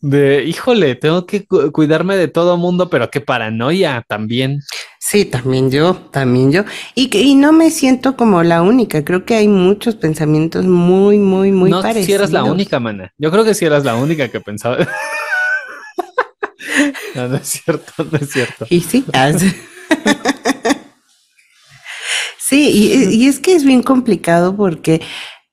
[0.00, 4.58] de, híjole, tengo que cuidarme de todo mundo, pero qué paranoia también.
[5.04, 6.62] Sí, también yo, también yo.
[6.94, 9.04] Y, y no me siento como la única.
[9.04, 12.06] Creo que hay muchos pensamientos muy, muy, muy no, parecidos.
[12.06, 13.12] si eras la única, mana.
[13.18, 14.78] Yo creo que si eras la única que pensaba.
[17.16, 18.64] no, no es cierto, no es cierto.
[18.70, 19.04] Y sí,
[22.38, 25.00] sí, y, y, es que es bien complicado porque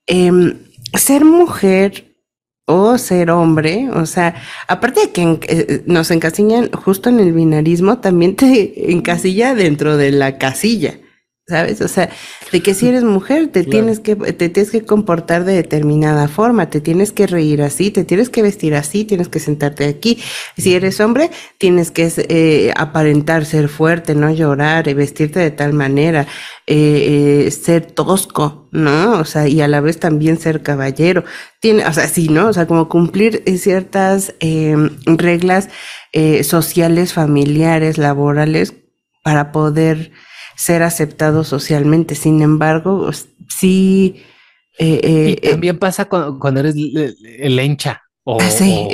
[0.06, 0.32] eh,
[0.94, 2.09] ser mujer
[2.70, 4.36] o ser hombre, o sea,
[4.68, 10.12] aparte de que eh, nos encasillan justo en el binarismo, también te encasilla dentro de
[10.12, 11.00] la casilla.
[11.50, 11.82] ¿Sabes?
[11.82, 12.10] O sea,
[12.52, 16.70] de que si eres mujer te tienes que te tienes que comportar de determinada forma,
[16.70, 20.20] te tienes que reír así, te tienes que vestir así, tienes que sentarte aquí.
[20.58, 25.74] Si eres hombre, tienes que eh, aparentar ser fuerte, no llorar, y vestirte de tal
[25.74, 26.28] manera,
[26.68, 29.20] eh, eh, ser tosco, ¿no?
[29.20, 31.24] O sea, y a la vez también ser caballero.
[31.60, 32.48] Tiene, o sea, sí, ¿no?
[32.48, 35.70] O sea, como cumplir ciertas em, reglas
[36.42, 38.74] sociales, familiares, laborales
[39.24, 40.12] para poder
[40.60, 42.16] ser aceptado socialmente.
[42.16, 43.10] Sin embargo,
[43.48, 44.24] sí.
[44.78, 48.88] Eh, eh, y también pasa cuando, eres el encha o, ah, sí,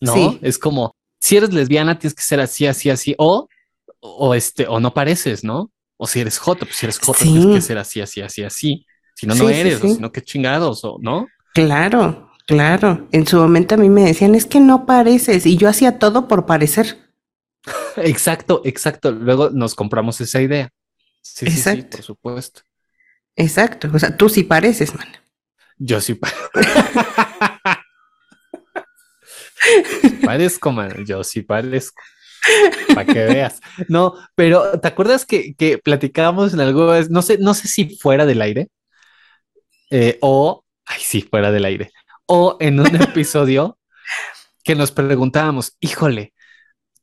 [0.00, 0.38] ¿no?
[0.42, 3.48] Es como si eres lesbiana tienes que ser así, así, así, o,
[4.00, 5.70] o este, o no pareces, ¿no?
[5.96, 8.86] O si eres joto, pues si eres joto tienes que ser así, así, así, así.
[9.14, 11.28] Si no, no eres, o si no, qué chingados, o no.
[11.54, 13.06] Claro, claro.
[13.12, 16.26] En su momento a mí me decían, es que no pareces, y yo hacía todo
[16.26, 17.01] por parecer.
[17.96, 19.12] Exacto, exacto.
[19.12, 20.70] Luego nos compramos esa idea.
[21.20, 21.82] Sí, exacto.
[21.82, 22.62] Sí, por supuesto.
[23.36, 23.88] Exacto.
[23.92, 25.08] O sea, tú sí pareces, man.
[25.78, 26.14] Yo sí
[30.24, 31.04] parezco, man.
[31.06, 32.02] Yo sí parezco.
[32.94, 33.60] Para que veas.
[33.88, 36.92] No, pero ¿te acuerdas que, que platicábamos en algo?
[37.10, 38.68] No sé, no sé si fuera del aire
[39.92, 41.92] eh, o, ay, sí, fuera del aire,
[42.26, 43.78] o en un episodio
[44.64, 46.32] que nos preguntábamos, híjole,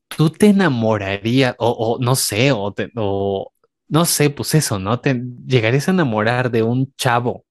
[0.10, 3.54] tú te enamorarías, o, no sé, o, o,
[3.88, 5.00] no sé, pues eso, ¿no?
[5.00, 7.46] Te llegarías a enamorar de un chavo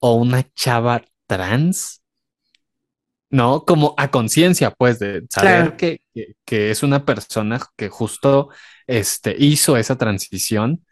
[0.00, 2.02] o una chava trans,
[3.30, 3.64] ¿no?
[3.64, 6.00] Como a conciencia, pues, de saber que,
[6.44, 8.48] que, es una persona que justo
[8.86, 10.84] este, hizo esa transición.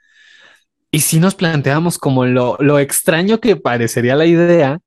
[0.90, 4.78] Y si nos planteamos como lo, lo extraño que parecería la idea,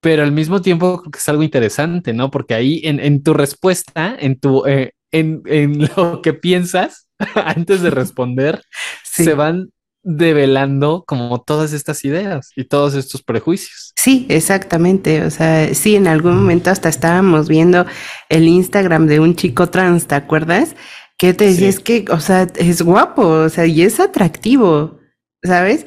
[0.00, 2.30] pero al mismo tiempo creo que es algo interesante, ¿no?
[2.30, 7.82] Porque ahí en, en tu respuesta, en tu, eh, en, en, lo que piensas antes
[7.82, 8.62] de responder,
[9.04, 9.70] se van
[10.08, 13.92] develando como todas estas ideas y todos estos prejuicios.
[13.96, 15.24] Sí, exactamente.
[15.24, 17.84] O sea, sí, en algún momento hasta estábamos viendo
[18.28, 20.76] el Instagram de un chico trans, ¿te acuerdas?
[21.18, 25.00] Que te decía, es que, o sea, es guapo, o sea, y es atractivo,
[25.42, 25.86] ¿sabes?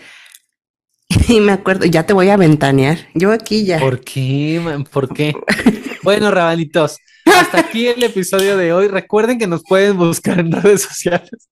[1.28, 2.98] Y me acuerdo, ya te voy a ventanear.
[3.13, 3.80] Yo aquí ya.
[3.80, 4.84] ¿Por qué, man?
[4.84, 5.34] ¿Por qué?
[6.04, 8.88] bueno, rabanitos, hasta aquí el episodio de hoy.
[8.88, 11.50] Recuerden que nos pueden buscar en redes sociales.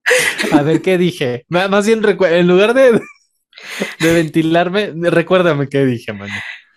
[0.52, 1.46] A ver qué dije.
[1.50, 3.02] Más bien, en lugar de,
[4.00, 6.30] de ventilarme, recuérdame qué dije, man.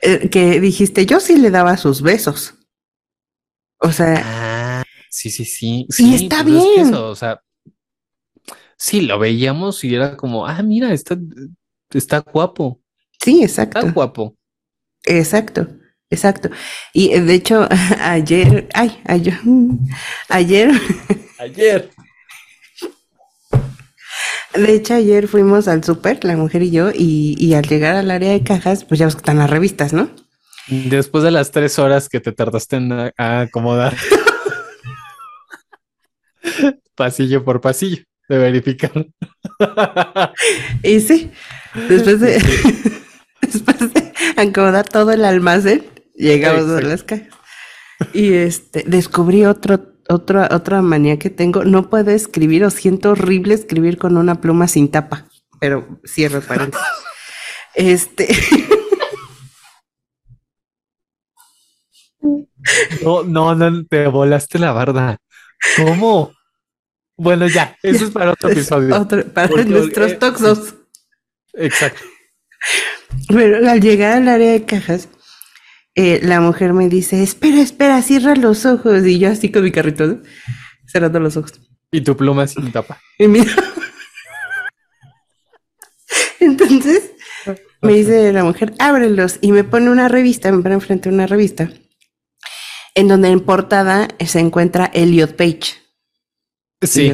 [0.03, 2.55] Eh, que dijiste, yo sí le daba sus besos.
[3.79, 4.23] O sea.
[4.25, 5.87] Ah, sí, sí, sí.
[5.91, 6.95] Sí, está pues bien.
[6.95, 7.41] o sea,
[8.77, 11.17] sí, lo veíamos y era como, ah, mira, está,
[11.99, 12.81] está guapo.
[13.23, 13.79] Sí, exacto.
[13.81, 14.37] Está guapo.
[15.05, 15.67] Exacto,
[16.11, 16.51] exacto.
[16.93, 17.69] Y eh, de hecho,
[18.01, 19.39] ayer, ay, ayer,
[20.29, 20.71] ayer.
[21.39, 21.91] Ayer.
[24.55, 28.11] De hecho, ayer fuimos al súper, la mujer y yo, y, y, al llegar al
[28.11, 30.11] área de cajas, pues ya ves que están las revistas, ¿no?
[30.67, 33.97] Después de las tres horas que te tardaste en acomodar.
[36.97, 39.07] pasillo por pasillo, de verificar.
[40.83, 41.31] y sí,
[41.75, 42.33] Después de,
[43.43, 47.29] después de acomodar todo el almacén, llegamos a las cajas.
[48.13, 51.65] Y este, descubrí otro, otra, otra manía que tengo.
[51.65, 55.27] No puedo escribir o siento horrible escribir con una pluma sin tapa.
[55.61, 56.87] Pero cierro paréntesis.
[57.75, 58.29] Este.
[63.03, 65.17] No, no, no, te volaste la barda.
[65.77, 66.33] ¿Cómo?
[67.17, 69.07] Bueno, ya, eso es para otro episodio.
[69.33, 70.75] para nuestros toxos.
[71.55, 72.03] Exacto.
[73.29, 75.09] Pero al llegar al área de cajas,
[75.95, 79.05] eh, la mujer me dice, espera, espera, cierra los ojos.
[79.05, 80.21] Y yo así con mi carrito,
[80.87, 81.61] cerrando los ojos.
[81.91, 83.01] Y tu pluma sin tapa.
[83.19, 83.53] Y mira.
[86.41, 87.13] Entonces
[87.83, 89.39] me dice la mujer, ábrelos.
[89.41, 91.71] Y me pone una revista, me pone enfrente una revista,
[92.95, 95.75] en donde en portada se encuentra Elliot Page.
[96.83, 97.13] Sí.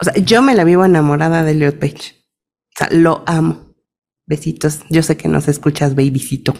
[0.00, 2.17] O sea, yo me la vivo enamorada de Elliot Page.
[2.78, 3.74] Sea, lo amo.
[4.26, 4.80] Besitos.
[4.88, 6.54] Yo sé que nos escuchas, babycito.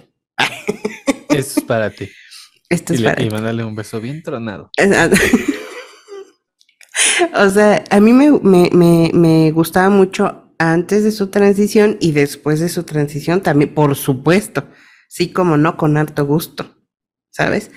[1.28, 2.08] Esto es para ti.
[2.68, 4.70] Esto es y, para le, y mándale un beso bien tronado.
[7.34, 12.12] o sea, a mí me, me, me, me, gustaba mucho antes de su transición y
[12.12, 14.66] después de su transición también, por supuesto.
[15.08, 16.76] Sí, como no, con harto gusto,
[17.30, 17.70] ¿sabes?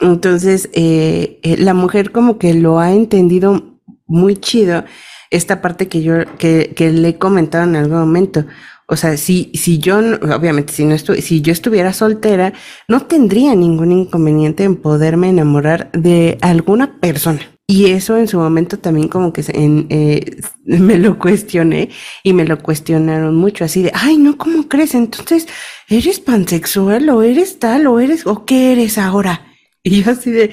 [0.00, 4.84] Entonces, eh, eh, la mujer como que lo ha entendido muy chido,
[5.30, 8.44] esta parte que yo, que, que le he comentado en algún momento.
[8.86, 12.52] O sea, si, si yo, obviamente, si no estu si yo estuviera soltera,
[12.86, 17.40] no tendría ningún inconveniente en poderme enamorar de alguna persona.
[17.66, 21.88] Y eso en su momento también como que en, eh, me lo cuestioné
[22.22, 24.94] y me lo cuestionaron mucho, así de, ay, no, ¿cómo crees?
[24.94, 25.48] Entonces,
[25.88, 29.46] ¿eres pansexual o eres tal o eres o qué eres ahora?
[29.82, 30.50] Y yo así de...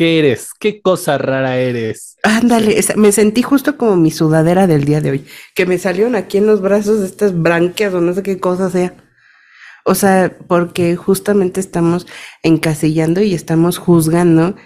[0.00, 0.54] ¿Qué eres?
[0.58, 2.16] ¿Qué cosa rara eres?
[2.22, 6.38] Ándale, me sentí justo como mi sudadera del día de hoy, que me salieron aquí
[6.38, 8.94] en los brazos estas branquias o no sé qué cosa sea.
[9.84, 12.06] O sea, porque justamente estamos
[12.42, 14.56] encasillando y estamos juzgando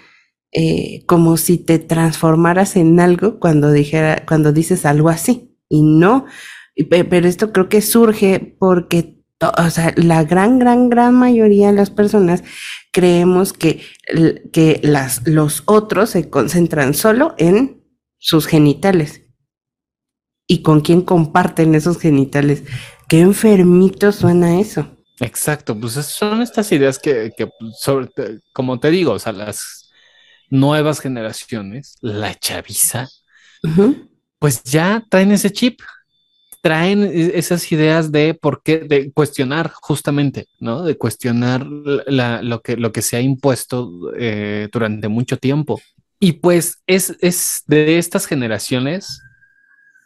[0.53, 5.53] eh, como si te transformaras en algo cuando dijera, cuando dices algo así.
[5.67, 6.27] Y no,
[6.89, 11.89] pero esto creo que surge porque o sea, la gran, gran, gran mayoría de las
[11.89, 12.43] personas
[12.95, 13.81] creemos que,
[14.53, 17.83] que las, los otros se concentran solo en
[18.19, 19.23] sus genitales.
[20.47, 22.63] ¿Y con quién comparten esos genitales?
[23.09, 24.97] Qué enfermito suena eso.
[25.19, 28.09] Exacto, pues son estas ideas que, que sobre,
[28.53, 29.91] como te digo, o sea, las
[30.49, 33.09] nuevas generaciones, la chaviza,
[33.63, 34.09] uh -huh.
[34.39, 35.81] pues ya traen ese chip,
[36.65, 40.81] traen esas ideas de por qué, de cuestionar justamente, ¿no?
[40.81, 45.79] De cuestionar la, lo, que, lo que se ha impuesto eh, durante mucho tiempo.
[46.19, 49.21] Y pues es, es de estas generaciones,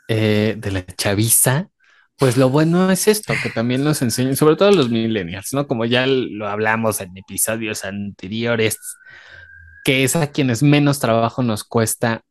[0.09, 1.69] eh, de la chaviza,
[2.17, 5.65] pues lo bueno es esto, que también nos enseñan, sobre todo los millennials, ¿no?
[5.65, 8.77] Como ya lo hablamos en episodios anteriores,
[9.85, 12.25] que es a quienes menos trabajo nos cuesta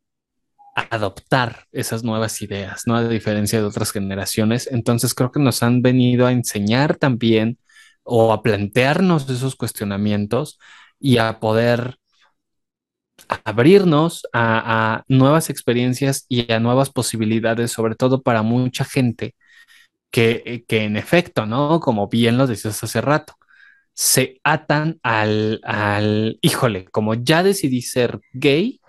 [0.89, 2.95] adoptar esas nuevas ideas, ¿no?
[2.95, 4.67] A diferencia de otras generaciones.
[4.71, 7.57] Entonces creo que nos han venido a enseñar también
[8.03, 10.59] o a plantearnos esos cuestionamientos
[10.99, 11.97] y a poder
[13.45, 19.35] abrirnos a, nuevas experiencias y a nuevas posibilidades, sobre todo para mucha gente
[20.11, 21.79] que, que en efecto, ¿no?
[21.79, 23.35] Como bien lo decías hace rato,
[23.93, 28.79] se atan al, al, híjole, como ya decidí ser gay,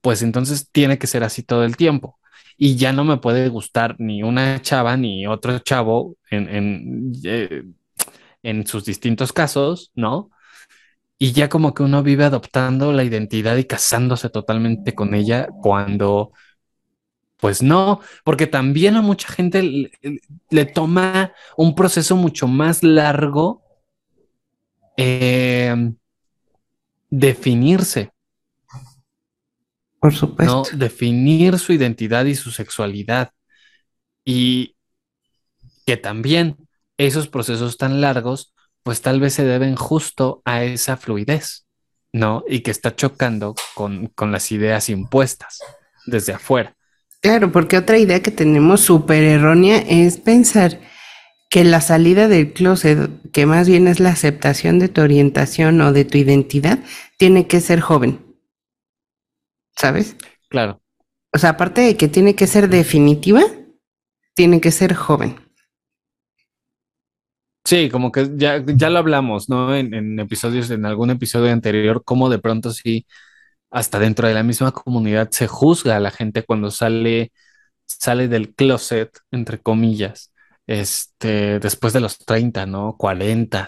[0.00, 2.18] pues entonces tiene que ser así todo el tiempo.
[2.56, 7.76] Y ya no me puede gustar ni una chava ni otro chavo en, en,
[8.42, 10.30] en sus distintos casos, ¿no?
[11.18, 16.32] Y ya como que uno vive adoptando la identidad y casándose totalmente con ella cuando,
[17.38, 19.90] pues no, porque también a mucha gente le,
[20.50, 23.62] le toma un proceso mucho más largo
[24.96, 25.74] eh,
[27.10, 28.10] definirse.
[30.00, 30.62] Por supuesto.
[30.72, 30.78] ¿no?
[30.78, 33.30] Definir su identidad y su sexualidad.
[34.24, 34.76] Y
[35.86, 36.56] que también
[36.96, 41.66] esos procesos tan largos, pues tal vez se deben justo a esa fluidez,
[42.12, 42.44] ¿no?
[42.48, 45.58] Y que está chocando con, con las ideas impuestas
[46.06, 46.74] desde afuera.
[47.20, 50.80] Claro, porque otra idea que tenemos súper errónea es pensar
[51.50, 55.92] que la salida del closet, que más bien es la aceptación de tu orientación o
[55.92, 56.78] de tu identidad,
[57.18, 58.29] tiene que ser joven.
[59.76, 60.16] ¿Sabes?
[60.48, 60.80] Claro.
[61.32, 63.42] O sea, aparte de que tiene que ser definitiva,
[64.34, 65.36] tiene que ser joven.
[67.64, 69.74] Sí, como que ya, ya lo hablamos, ¿no?
[69.74, 73.06] En, en, episodios, en algún episodio anterior, como de pronto sí,
[73.70, 77.32] hasta dentro de la misma comunidad se juzga a la gente cuando sale,
[77.86, 80.32] sale del closet, entre comillas,
[80.66, 82.96] este, después de los 30, ¿no?
[82.98, 83.66] 40.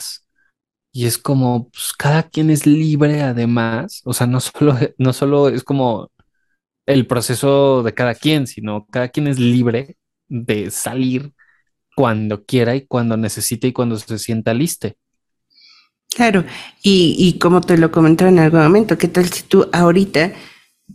[0.93, 5.49] Y es como, pues, cada quien es libre además, o sea, no solo, no solo
[5.49, 6.11] es como
[6.86, 9.97] el proceso de cada quien, sino cada quien es libre
[10.28, 11.32] de salir
[11.97, 14.97] cuando quiera y cuando necesite y cuando se sienta liste.
[16.14, 16.45] Claro,
[16.82, 20.32] y, y como te lo comenté en algún momento, ¿qué tal si tú ahorita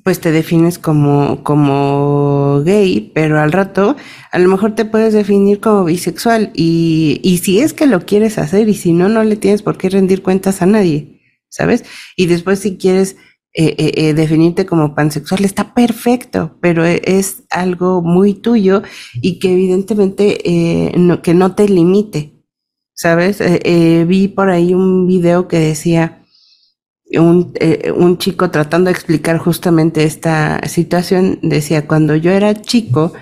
[0.07, 3.97] pues te defines como, como gay, pero al rato
[4.31, 8.37] a lo mejor te puedes definir como bisexual y, y si es que lo quieres
[8.37, 11.83] hacer y si no, no le tienes por qué rendir cuentas a nadie, ¿sabes?
[12.15, 13.17] Y después si quieres
[13.53, 18.83] eh, eh, eh, definirte como pansexual, está perfecto, pero e, es algo muy tuyo
[19.15, 20.37] y que evidentemente
[21.21, 22.31] que no te limite,
[22.93, 23.43] ¿sabes?
[24.07, 26.23] vi por ahí un video que decía,
[27.13, 33.13] un, eh, un, chico tratando de explicar justamente esta situación decía, cuando yo era chico,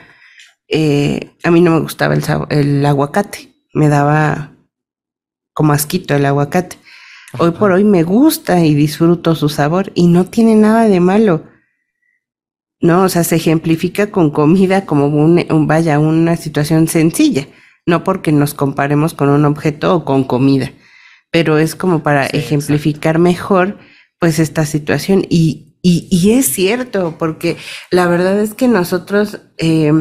[0.68, 4.52] eh, a mí no me gustaba el, el, aguacate, me daba
[5.54, 6.78] como asquito el aguacate.
[7.38, 11.44] Hoy por hoy me gusta y disfruto su sabor y no tiene nada de malo.
[12.82, 17.48] No, o sea, se ejemplifica con comida como un, un vaya, una situación sencilla,
[17.86, 20.72] no porque nos comparemos con un objeto o con comida
[21.36, 23.78] pero es como para ejemplificar mejor
[24.20, 25.26] pues esta situación.
[25.30, 27.58] Y, y, es cierto, porque
[27.92, 29.92] la verdad es que nosotros eh,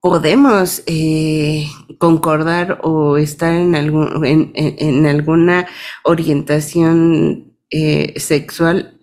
[0.00, 5.66] podemos eh, concordar o estar en, algún, en, en, alguna
[6.04, 8.98] orientación eh, sexual,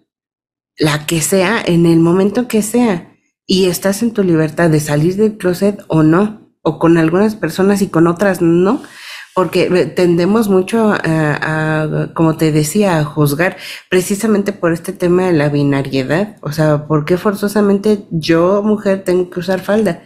[0.75, 5.17] la que sea, en el momento que sea, y estás en tu libertad de salir
[5.17, 8.81] del closet o no, o con algunas personas y con otras no
[9.33, 13.57] porque tendemos mucho a, como te decía, a juzgar
[13.89, 16.37] precisamente por este tema de la binariedad.
[16.41, 20.03] O sea, ¿por qué forzosamente yo, mujer, tengo que usar falda?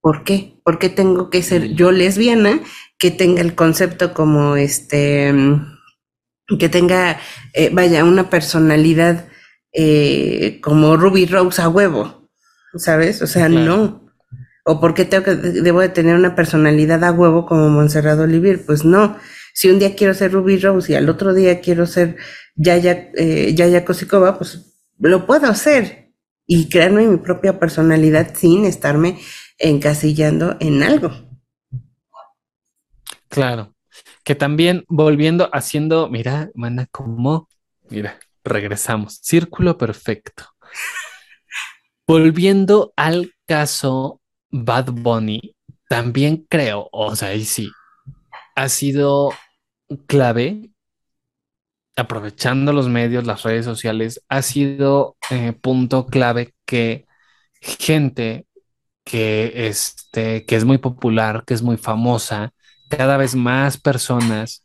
[0.00, 0.58] ¿Por qué?
[0.64, 2.60] ¿Por qué tengo que ser yo lesbiana
[2.98, 5.34] que tenga el concepto como este,
[6.58, 7.20] que tenga,
[7.52, 9.28] eh, vaya, una personalidad
[9.72, 12.28] eh, como Ruby Rose a huevo?
[12.76, 13.20] ¿Sabes?
[13.20, 14.05] O sea, no
[14.68, 18.66] o por qué tengo que, debo de tener una personalidad a huevo como Monserrat Olivier.
[18.66, 19.16] Pues no,
[19.54, 22.16] si un día quiero ser Ruby Rose y al otro día quiero ser
[22.56, 26.12] Yaya, eh, Yaya Kosikova, pues lo puedo hacer
[26.48, 29.20] y crearme mi propia personalidad sin estarme
[29.58, 31.12] encasillando en algo.
[33.28, 33.72] Claro,
[34.24, 37.48] que también volviendo haciendo, mira, mana, como,
[37.88, 40.44] mira, regresamos, círculo perfecto.
[42.08, 44.20] Volviendo al caso
[44.50, 45.54] Bad Bunny
[45.88, 47.70] también creo, o sea, y sí,
[48.56, 49.32] ha sido
[50.06, 50.70] clave,
[51.96, 57.06] aprovechando los medios, las redes sociales, ha sido eh, punto clave que
[57.60, 58.46] gente
[59.04, 62.52] que, este, que es muy popular, que es muy famosa,
[62.90, 64.64] cada vez más personas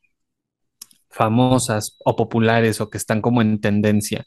[1.10, 4.26] famosas o populares o que están como en tendencia,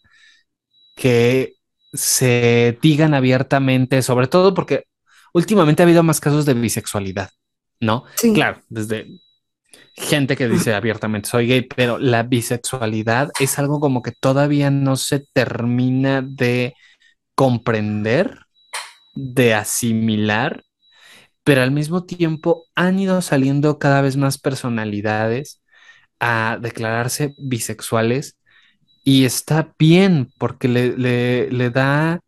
[0.96, 1.54] que
[1.92, 4.84] se digan abiertamente, sobre todo porque
[5.34, 7.30] últimamente ha habido más casos de bisexualidad,
[7.80, 8.04] ¿no?
[8.16, 8.32] Sí.
[8.32, 9.06] Claro, desde
[9.94, 14.96] gente que dice abiertamente soy gay, pero la bisexualidad es algo como que todavía no
[14.96, 16.74] se termina de
[17.34, 18.38] comprender,
[19.14, 20.62] de asimilar,
[21.44, 25.62] pero al mismo tiempo han ido saliendo cada vez más personalidades
[26.20, 28.38] a declararse bisexuales
[29.04, 32.20] y está bien porque le, le, da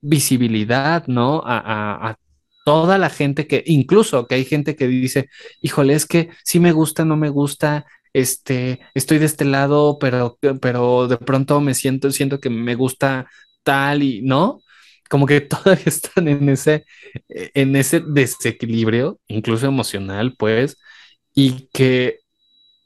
[0.00, 1.42] visibilidad, ¿no?
[1.44, 2.16] A, a,
[2.64, 5.28] toda la gente que, incluso que hay gente que dice,
[5.60, 10.38] híjole, es que sí me gusta, no me gusta, este, estoy de este lado, pero,
[10.60, 13.28] pero de pronto me siento, siento que me gusta
[13.62, 14.60] tal y no,
[15.08, 16.84] como que todavía están en ese,
[17.28, 20.78] en ese desequilibrio, incluso emocional, pues,
[21.34, 22.20] y que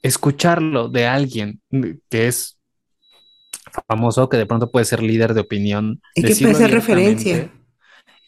[0.02, 1.60] escucharlo de alguien
[2.08, 2.58] que es
[3.88, 6.00] famoso, que de pronto puede ser líder de opinión.
[6.14, 7.50] Y que puede ser referencia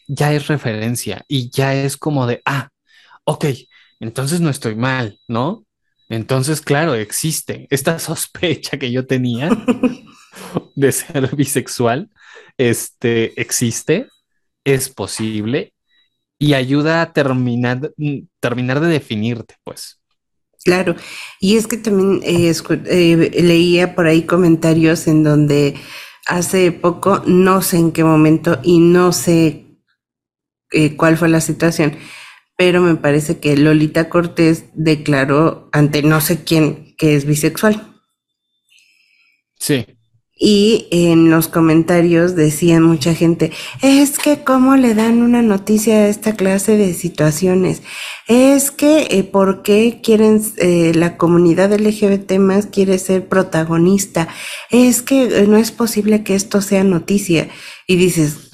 [0.09, 2.69] ya es referencia y ya es como de, ah,
[3.23, 3.45] ok,
[3.99, 5.65] entonces no estoy mal, ¿no?
[6.09, 9.49] Entonces, claro, existe esta sospecha que yo tenía
[10.75, 12.09] de ser bisexual,
[12.57, 14.07] este, existe,
[14.65, 15.73] es posible
[16.39, 17.91] y ayuda a terminar,
[18.39, 19.99] terminar de definirte, pues.
[20.63, 20.95] Claro,
[21.39, 22.51] y es que también eh,
[22.85, 25.75] eh, leía por ahí comentarios en donde
[26.25, 29.68] hace poco, no sé en qué momento y no sé
[30.71, 31.95] eh, cuál fue la situación,
[32.57, 37.95] pero me parece que Lolita Cortés declaró ante no sé quién que es bisexual.
[39.57, 39.85] Sí.
[40.41, 43.51] Y en los comentarios decían mucha gente,
[43.81, 47.81] es que cómo le dan una noticia a esta clase de situaciones,
[48.29, 54.29] es que eh, por qué quieren, eh, la comunidad LGBT más quiere ser protagonista,
[54.69, 57.49] es que no es posible que esto sea noticia.
[57.85, 58.49] Y dices,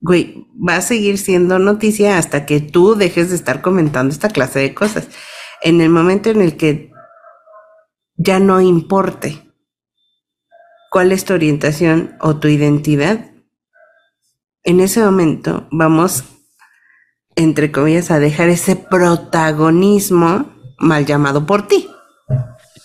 [0.00, 4.60] güey, va a seguir siendo noticia hasta que tú dejes de estar comentando esta clase
[4.60, 5.08] de cosas.
[5.62, 6.92] En el momento en el que
[8.16, 9.52] ya no importe
[10.90, 13.30] cuál es tu orientación o tu identidad,
[14.62, 16.24] en ese momento vamos,
[17.36, 21.88] entre comillas, a dejar ese protagonismo mal llamado por ti.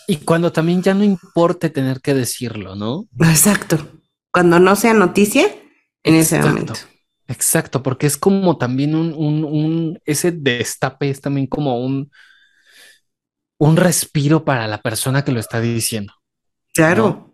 [0.08, 3.06] Y cuando también ya no importe tener que decirlo, ¿no?
[3.20, 3.78] Exacto.
[4.32, 5.46] Cuando no sea noticia,
[6.04, 6.50] en ese Exacto.
[6.50, 6.93] momento.
[7.34, 12.12] Exacto, porque es como también un, un, un, ese destape es también como un,
[13.58, 16.14] un respiro para la persona que lo está diciendo.
[16.74, 17.08] Claro.
[17.08, 17.34] ¿no?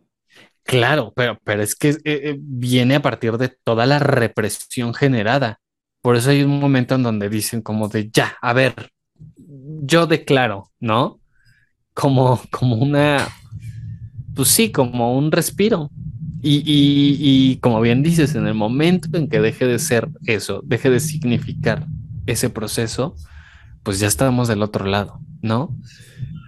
[0.63, 5.59] Claro, pero, pero es que eh, eh, viene a partir de toda la represión generada.
[6.01, 8.91] Por eso hay un momento en donde dicen como de ya, a ver,
[9.37, 11.19] yo declaro, ¿no?
[11.93, 13.27] Como, como una,
[14.35, 15.89] pues sí, como un respiro.
[16.41, 20.61] Y, y, y como bien dices, en el momento en que deje de ser eso,
[20.63, 21.85] deje de significar
[22.25, 23.15] ese proceso,
[23.83, 25.75] pues ya estamos del otro lado, ¿no?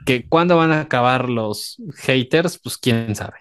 [0.05, 3.39] Que cuándo van a acabar los haters, pues quién sabe.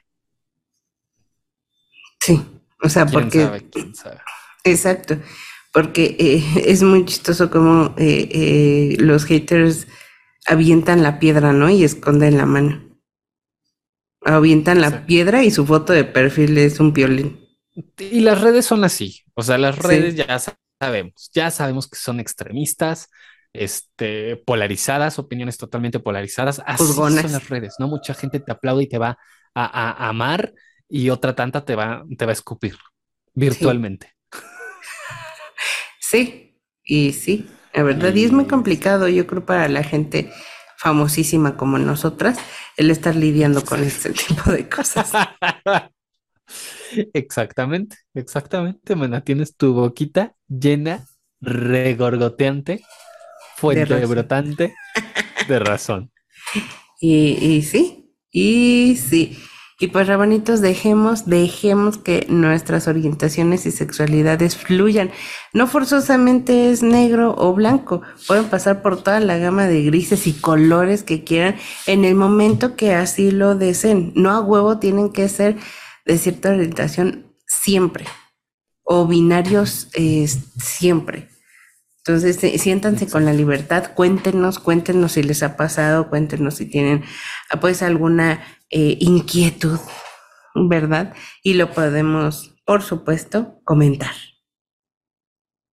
[2.21, 2.41] Sí.
[2.83, 3.43] O sea, ¿Quién porque.
[3.45, 3.71] sabe?
[3.71, 4.19] ¿Quién sabe?
[4.65, 5.19] Exacto.
[5.73, 9.87] Porque eh, es muy chistoso como eh, eh, los haters
[10.47, 11.71] avientan la piedra, ¿no?
[11.71, 12.90] Y esconden la mano.
[14.25, 15.07] Avientan la Exacto.
[15.07, 17.41] piedra y su foto de perfil es un violín.
[17.99, 19.83] Y las redes son así, o sea, las Sí.
[19.83, 23.09] redes ya sa- sabemos, ya sabemos que son extremistas,
[23.53, 26.63] este, polarizadas, opiniones totalmente polarizadas.
[26.67, 27.89] Así son las redes, ¿no?
[27.89, 29.19] Mucha gente te aplaude y te va
[29.55, 30.53] a, amar
[30.89, 32.77] y otra tanta te va, te va a escupir
[33.35, 34.15] virtualmente.
[36.01, 38.15] Sí, y sí, la verdad.
[38.15, 40.31] Y es muy complicado, yo creo, para la gente
[40.79, 42.39] famosísima como nosotras,
[42.77, 45.11] el estar lidiando con este tipo de cosas.
[47.13, 49.23] Exactamente, exactamente, mana.
[49.23, 51.07] Tienes tu boquita llena,
[51.41, 52.83] regorgoteante,
[53.57, 54.11] fuente razón.
[54.11, 54.75] brotante
[55.49, 56.13] de razón.
[57.01, 59.39] Y, y sí, y sí.
[59.83, 65.11] Y pues, rabanitos, dejemos, dejemos que nuestras orientaciones y sexualidades fluyan.
[65.55, 68.03] No forzosamente es negro o blanco.
[68.27, 71.57] Pueden pasar por toda la gama de grises y colores que quieran
[71.87, 74.13] en el momento que así lo deseen.
[74.15, 75.57] No a huevo tienen que ser
[76.05, 78.05] de cierta orientación siempre.
[78.83, 79.89] O binarios
[80.59, 81.31] siempre.
[82.05, 87.03] Entonces, siéntanse con la libertad, cuéntenos, cuéntenos si les ha pasado, cuéntenos si tienen
[87.61, 89.79] pues alguna eh, inquietud,
[90.55, 91.15] ¿verdad?
[91.43, 94.15] Y lo podemos, por supuesto, comentar.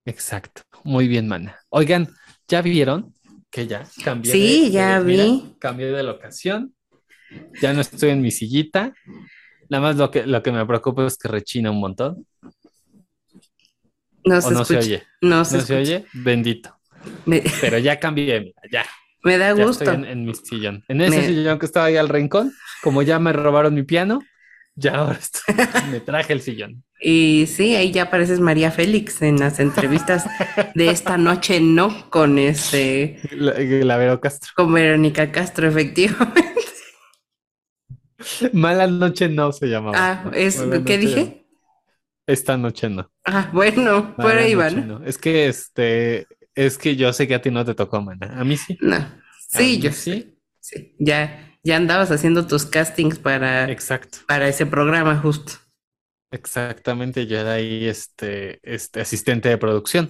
[0.05, 1.59] Exacto, muy bien, mana.
[1.69, 2.07] Oigan,
[2.47, 3.13] ¿ya vieron
[3.51, 4.31] que ya cambié?
[4.31, 5.55] Sí, de- ya de- mira, vi.
[5.59, 6.73] cambié de locación.
[7.61, 8.93] Ya no estoy en mi sillita.
[9.69, 12.25] Nada más lo que, lo que me preocupa es que rechina un montón.
[14.23, 15.03] No ¿O se no se oye?
[15.21, 15.79] No ¿No se, se escucha.
[15.79, 16.05] oye?
[16.13, 16.79] Bendito.
[17.61, 18.85] Pero ya cambié, mira, ya.
[19.28, 19.84] Me da Ya gusto.
[19.84, 20.84] estoy en, en mi sillón.
[20.88, 22.51] En ese Me- sillón que estaba ahí al rincón,
[22.82, 24.21] como ya me robaron mi piano,
[24.75, 25.55] ya ahora estoy-
[25.91, 26.84] me traje el sillón.
[26.99, 30.25] Y sí, ahí ya apareces María Félix en las entrevistas
[30.73, 32.09] de esta noche, ¿no?
[32.09, 34.51] Con este, La, la Vero Castro.
[34.55, 36.43] con Verónica Castro, efectivamente.
[38.53, 39.97] Mala noche no se llamaba.
[39.97, 41.45] Ah, es, Mala ¿qué dije?
[42.25, 43.09] Esta noche no.
[43.25, 44.99] Ah, bueno, por ahí va, noche ¿no?
[44.99, 45.05] no.
[45.05, 48.39] Es que este, es que yo sé que a ti no te tocó, mana.
[48.39, 48.77] A mí sí.
[48.81, 48.97] No.
[49.47, 50.33] Sí, yo sé.
[50.59, 54.17] Sí, ya, ya andabas haciendo tus castings para, Exacto.
[54.27, 55.53] para ese programa justo.
[56.31, 57.27] Exactamente.
[57.27, 60.09] Yo era ahí este, este asistente de producción.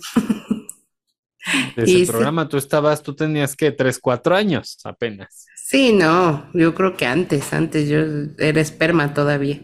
[1.75, 2.11] De ese Y sí.
[2.11, 5.45] programa tú estabas, tú tenías que tres, cuatro años apenas.
[5.55, 7.99] Sí, no, yo creo que antes, antes yo
[8.39, 9.61] era esperma todavía.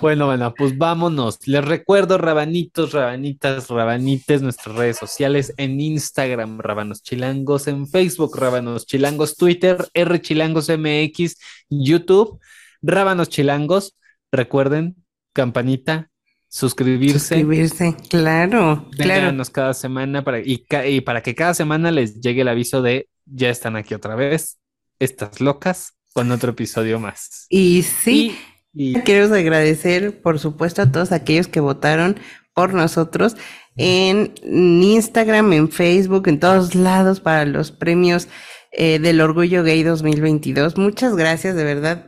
[0.00, 1.38] Bueno, bueno, pues vámonos.
[1.46, 8.86] Les recuerdo, rabanitos, rabanitas, rabanites, nuestras redes sociales en Instagram, Rabanos Chilangos, en Facebook, Rabanos
[8.86, 11.36] Chilangos, Twitter, R Chilangos MX,
[11.68, 12.40] YouTube,
[12.82, 13.96] Rabanos Chilangos.
[14.32, 14.96] Recuerden,
[15.32, 16.10] campanita,
[16.48, 19.14] suscribirse, Suscribirse, claro, claro.
[19.14, 23.50] vénganos cada semana para, y, para que cada semana les llegue el aviso de ya
[23.50, 24.58] están aquí otra vez,
[24.98, 27.46] estas locas, con otro episodio más.
[27.48, 32.18] Y sí, Y, y- Queremos agradecer, por supuesto, a todos aquellos que votaron
[32.54, 33.36] por nosotros
[33.76, 38.28] en Instagram, en Facebook, en todos lados para los premios
[38.72, 40.76] eh, del Orgullo Gay 2022.
[40.76, 42.06] Muchas gracias, de verdad.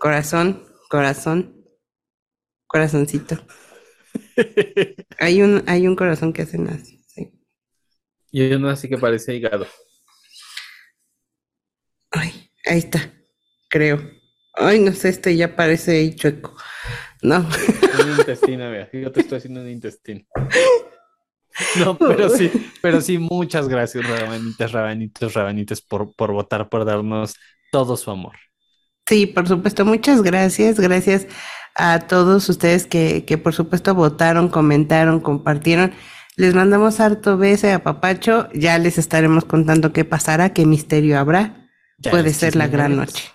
[0.00, 1.64] Corazón, corazón,
[2.68, 3.36] corazoncito.
[5.18, 7.02] Hay un, hay un corazón que hacen así.
[7.08, 7.32] sí.
[8.30, 9.66] y uno así que parece hígado.
[12.10, 13.12] Ay, ahí está,
[13.68, 13.98] creo.
[14.58, 16.56] Ay, no sé, este ya parece chueco.
[17.22, 17.38] No.
[17.38, 20.24] Un intestino, vea, yo te estoy haciendo un intestino.
[21.78, 22.50] No, pero sí,
[22.80, 27.34] pero sí, muchas gracias, rabanitas, rabanitos, rabanites, por, por votar, por darnos
[27.72, 28.36] todo su amor.
[29.08, 30.78] Sí, por supuesto, muchas gracias.
[30.78, 31.26] Gracias
[31.74, 35.92] a todos ustedes que, que por supuesto votaron, comentaron, compartieron.
[36.36, 38.48] Les mandamos harto beso a Papacho.
[38.52, 41.68] Ya les estaremos contando qué pasará, qué misterio habrá.
[41.98, 43.30] Ya Puede ser la gran noche.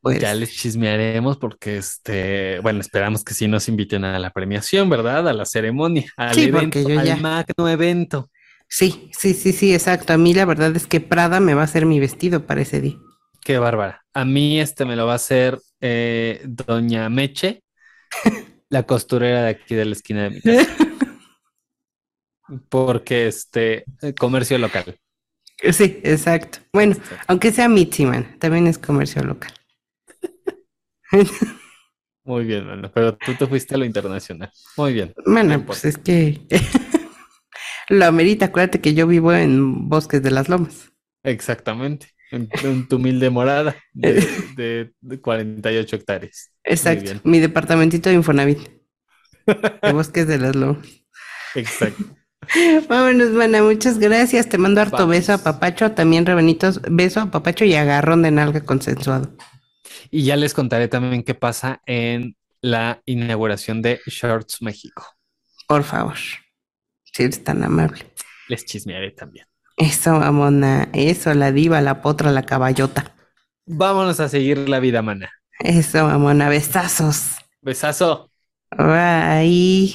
[0.00, 4.88] Puede Ya les chismearemos porque este, bueno, esperamos que sí nos inviten a la premiación,
[4.88, 5.28] ¿verdad?
[5.28, 8.30] A la ceremonia, al Sí, evento, yo al ya- magno evento.
[8.68, 10.12] Sí, sí, sí, sí, exacto.
[10.12, 12.80] A mí la verdad es que Prada me va a hacer mi vestido para ese
[12.80, 12.96] día.
[13.42, 14.04] Qué bárbara.
[14.12, 17.62] A mí este me lo va a hacer eh, Doña Meche,
[18.68, 20.68] la costurera de aquí de la esquina de mi casa.
[22.68, 24.98] Porque este, eh, comercio local.
[25.72, 26.58] Sí, exacto.
[26.72, 26.96] Bueno,
[27.26, 29.52] aunque sea Mitzi, man, también es comercio local.
[32.24, 34.50] Muy bien, mano, pero tú te fuiste a lo internacional.
[34.76, 35.14] Muy bien.
[35.26, 36.40] Bueno, No pues es que
[37.88, 38.46] lo amerita.
[38.46, 40.92] Acuérdate que yo vivo en Bosques de las Lomas.
[41.22, 42.08] Exactamente.
[42.30, 44.20] En, en tu humilde morada de,
[44.56, 46.50] de- de 48 hectáreas.
[46.64, 47.12] Exacto.
[47.24, 48.58] Mi departamentito de Infonavit.
[49.82, 50.86] De Bosques de las Lomas.
[51.54, 52.04] Exacto.
[52.88, 53.62] Vámonos, mana.
[53.62, 54.48] Muchas gracias.
[54.48, 55.08] Te mando harto Vamos.
[55.08, 55.92] beso a Papacho.
[55.92, 56.80] También rebenitos.
[56.90, 59.34] Beso a Papacho y agarrón de nalga consensuado.
[60.10, 65.06] Y ya les contaré también qué pasa en la inauguración de Shorts México.
[65.66, 66.16] Por favor.
[67.04, 68.06] Si eres tan amable.
[68.48, 69.46] Les chismearé también.
[69.76, 70.88] Eso, mamona.
[70.92, 73.14] Eso, la diva, la potra, la caballota.
[73.66, 75.30] Vámonos a seguir la vida, mana.
[75.60, 76.48] Eso, mamona.
[76.48, 77.36] Besazos.
[77.60, 78.30] Besazo.
[78.76, 79.94] Bye.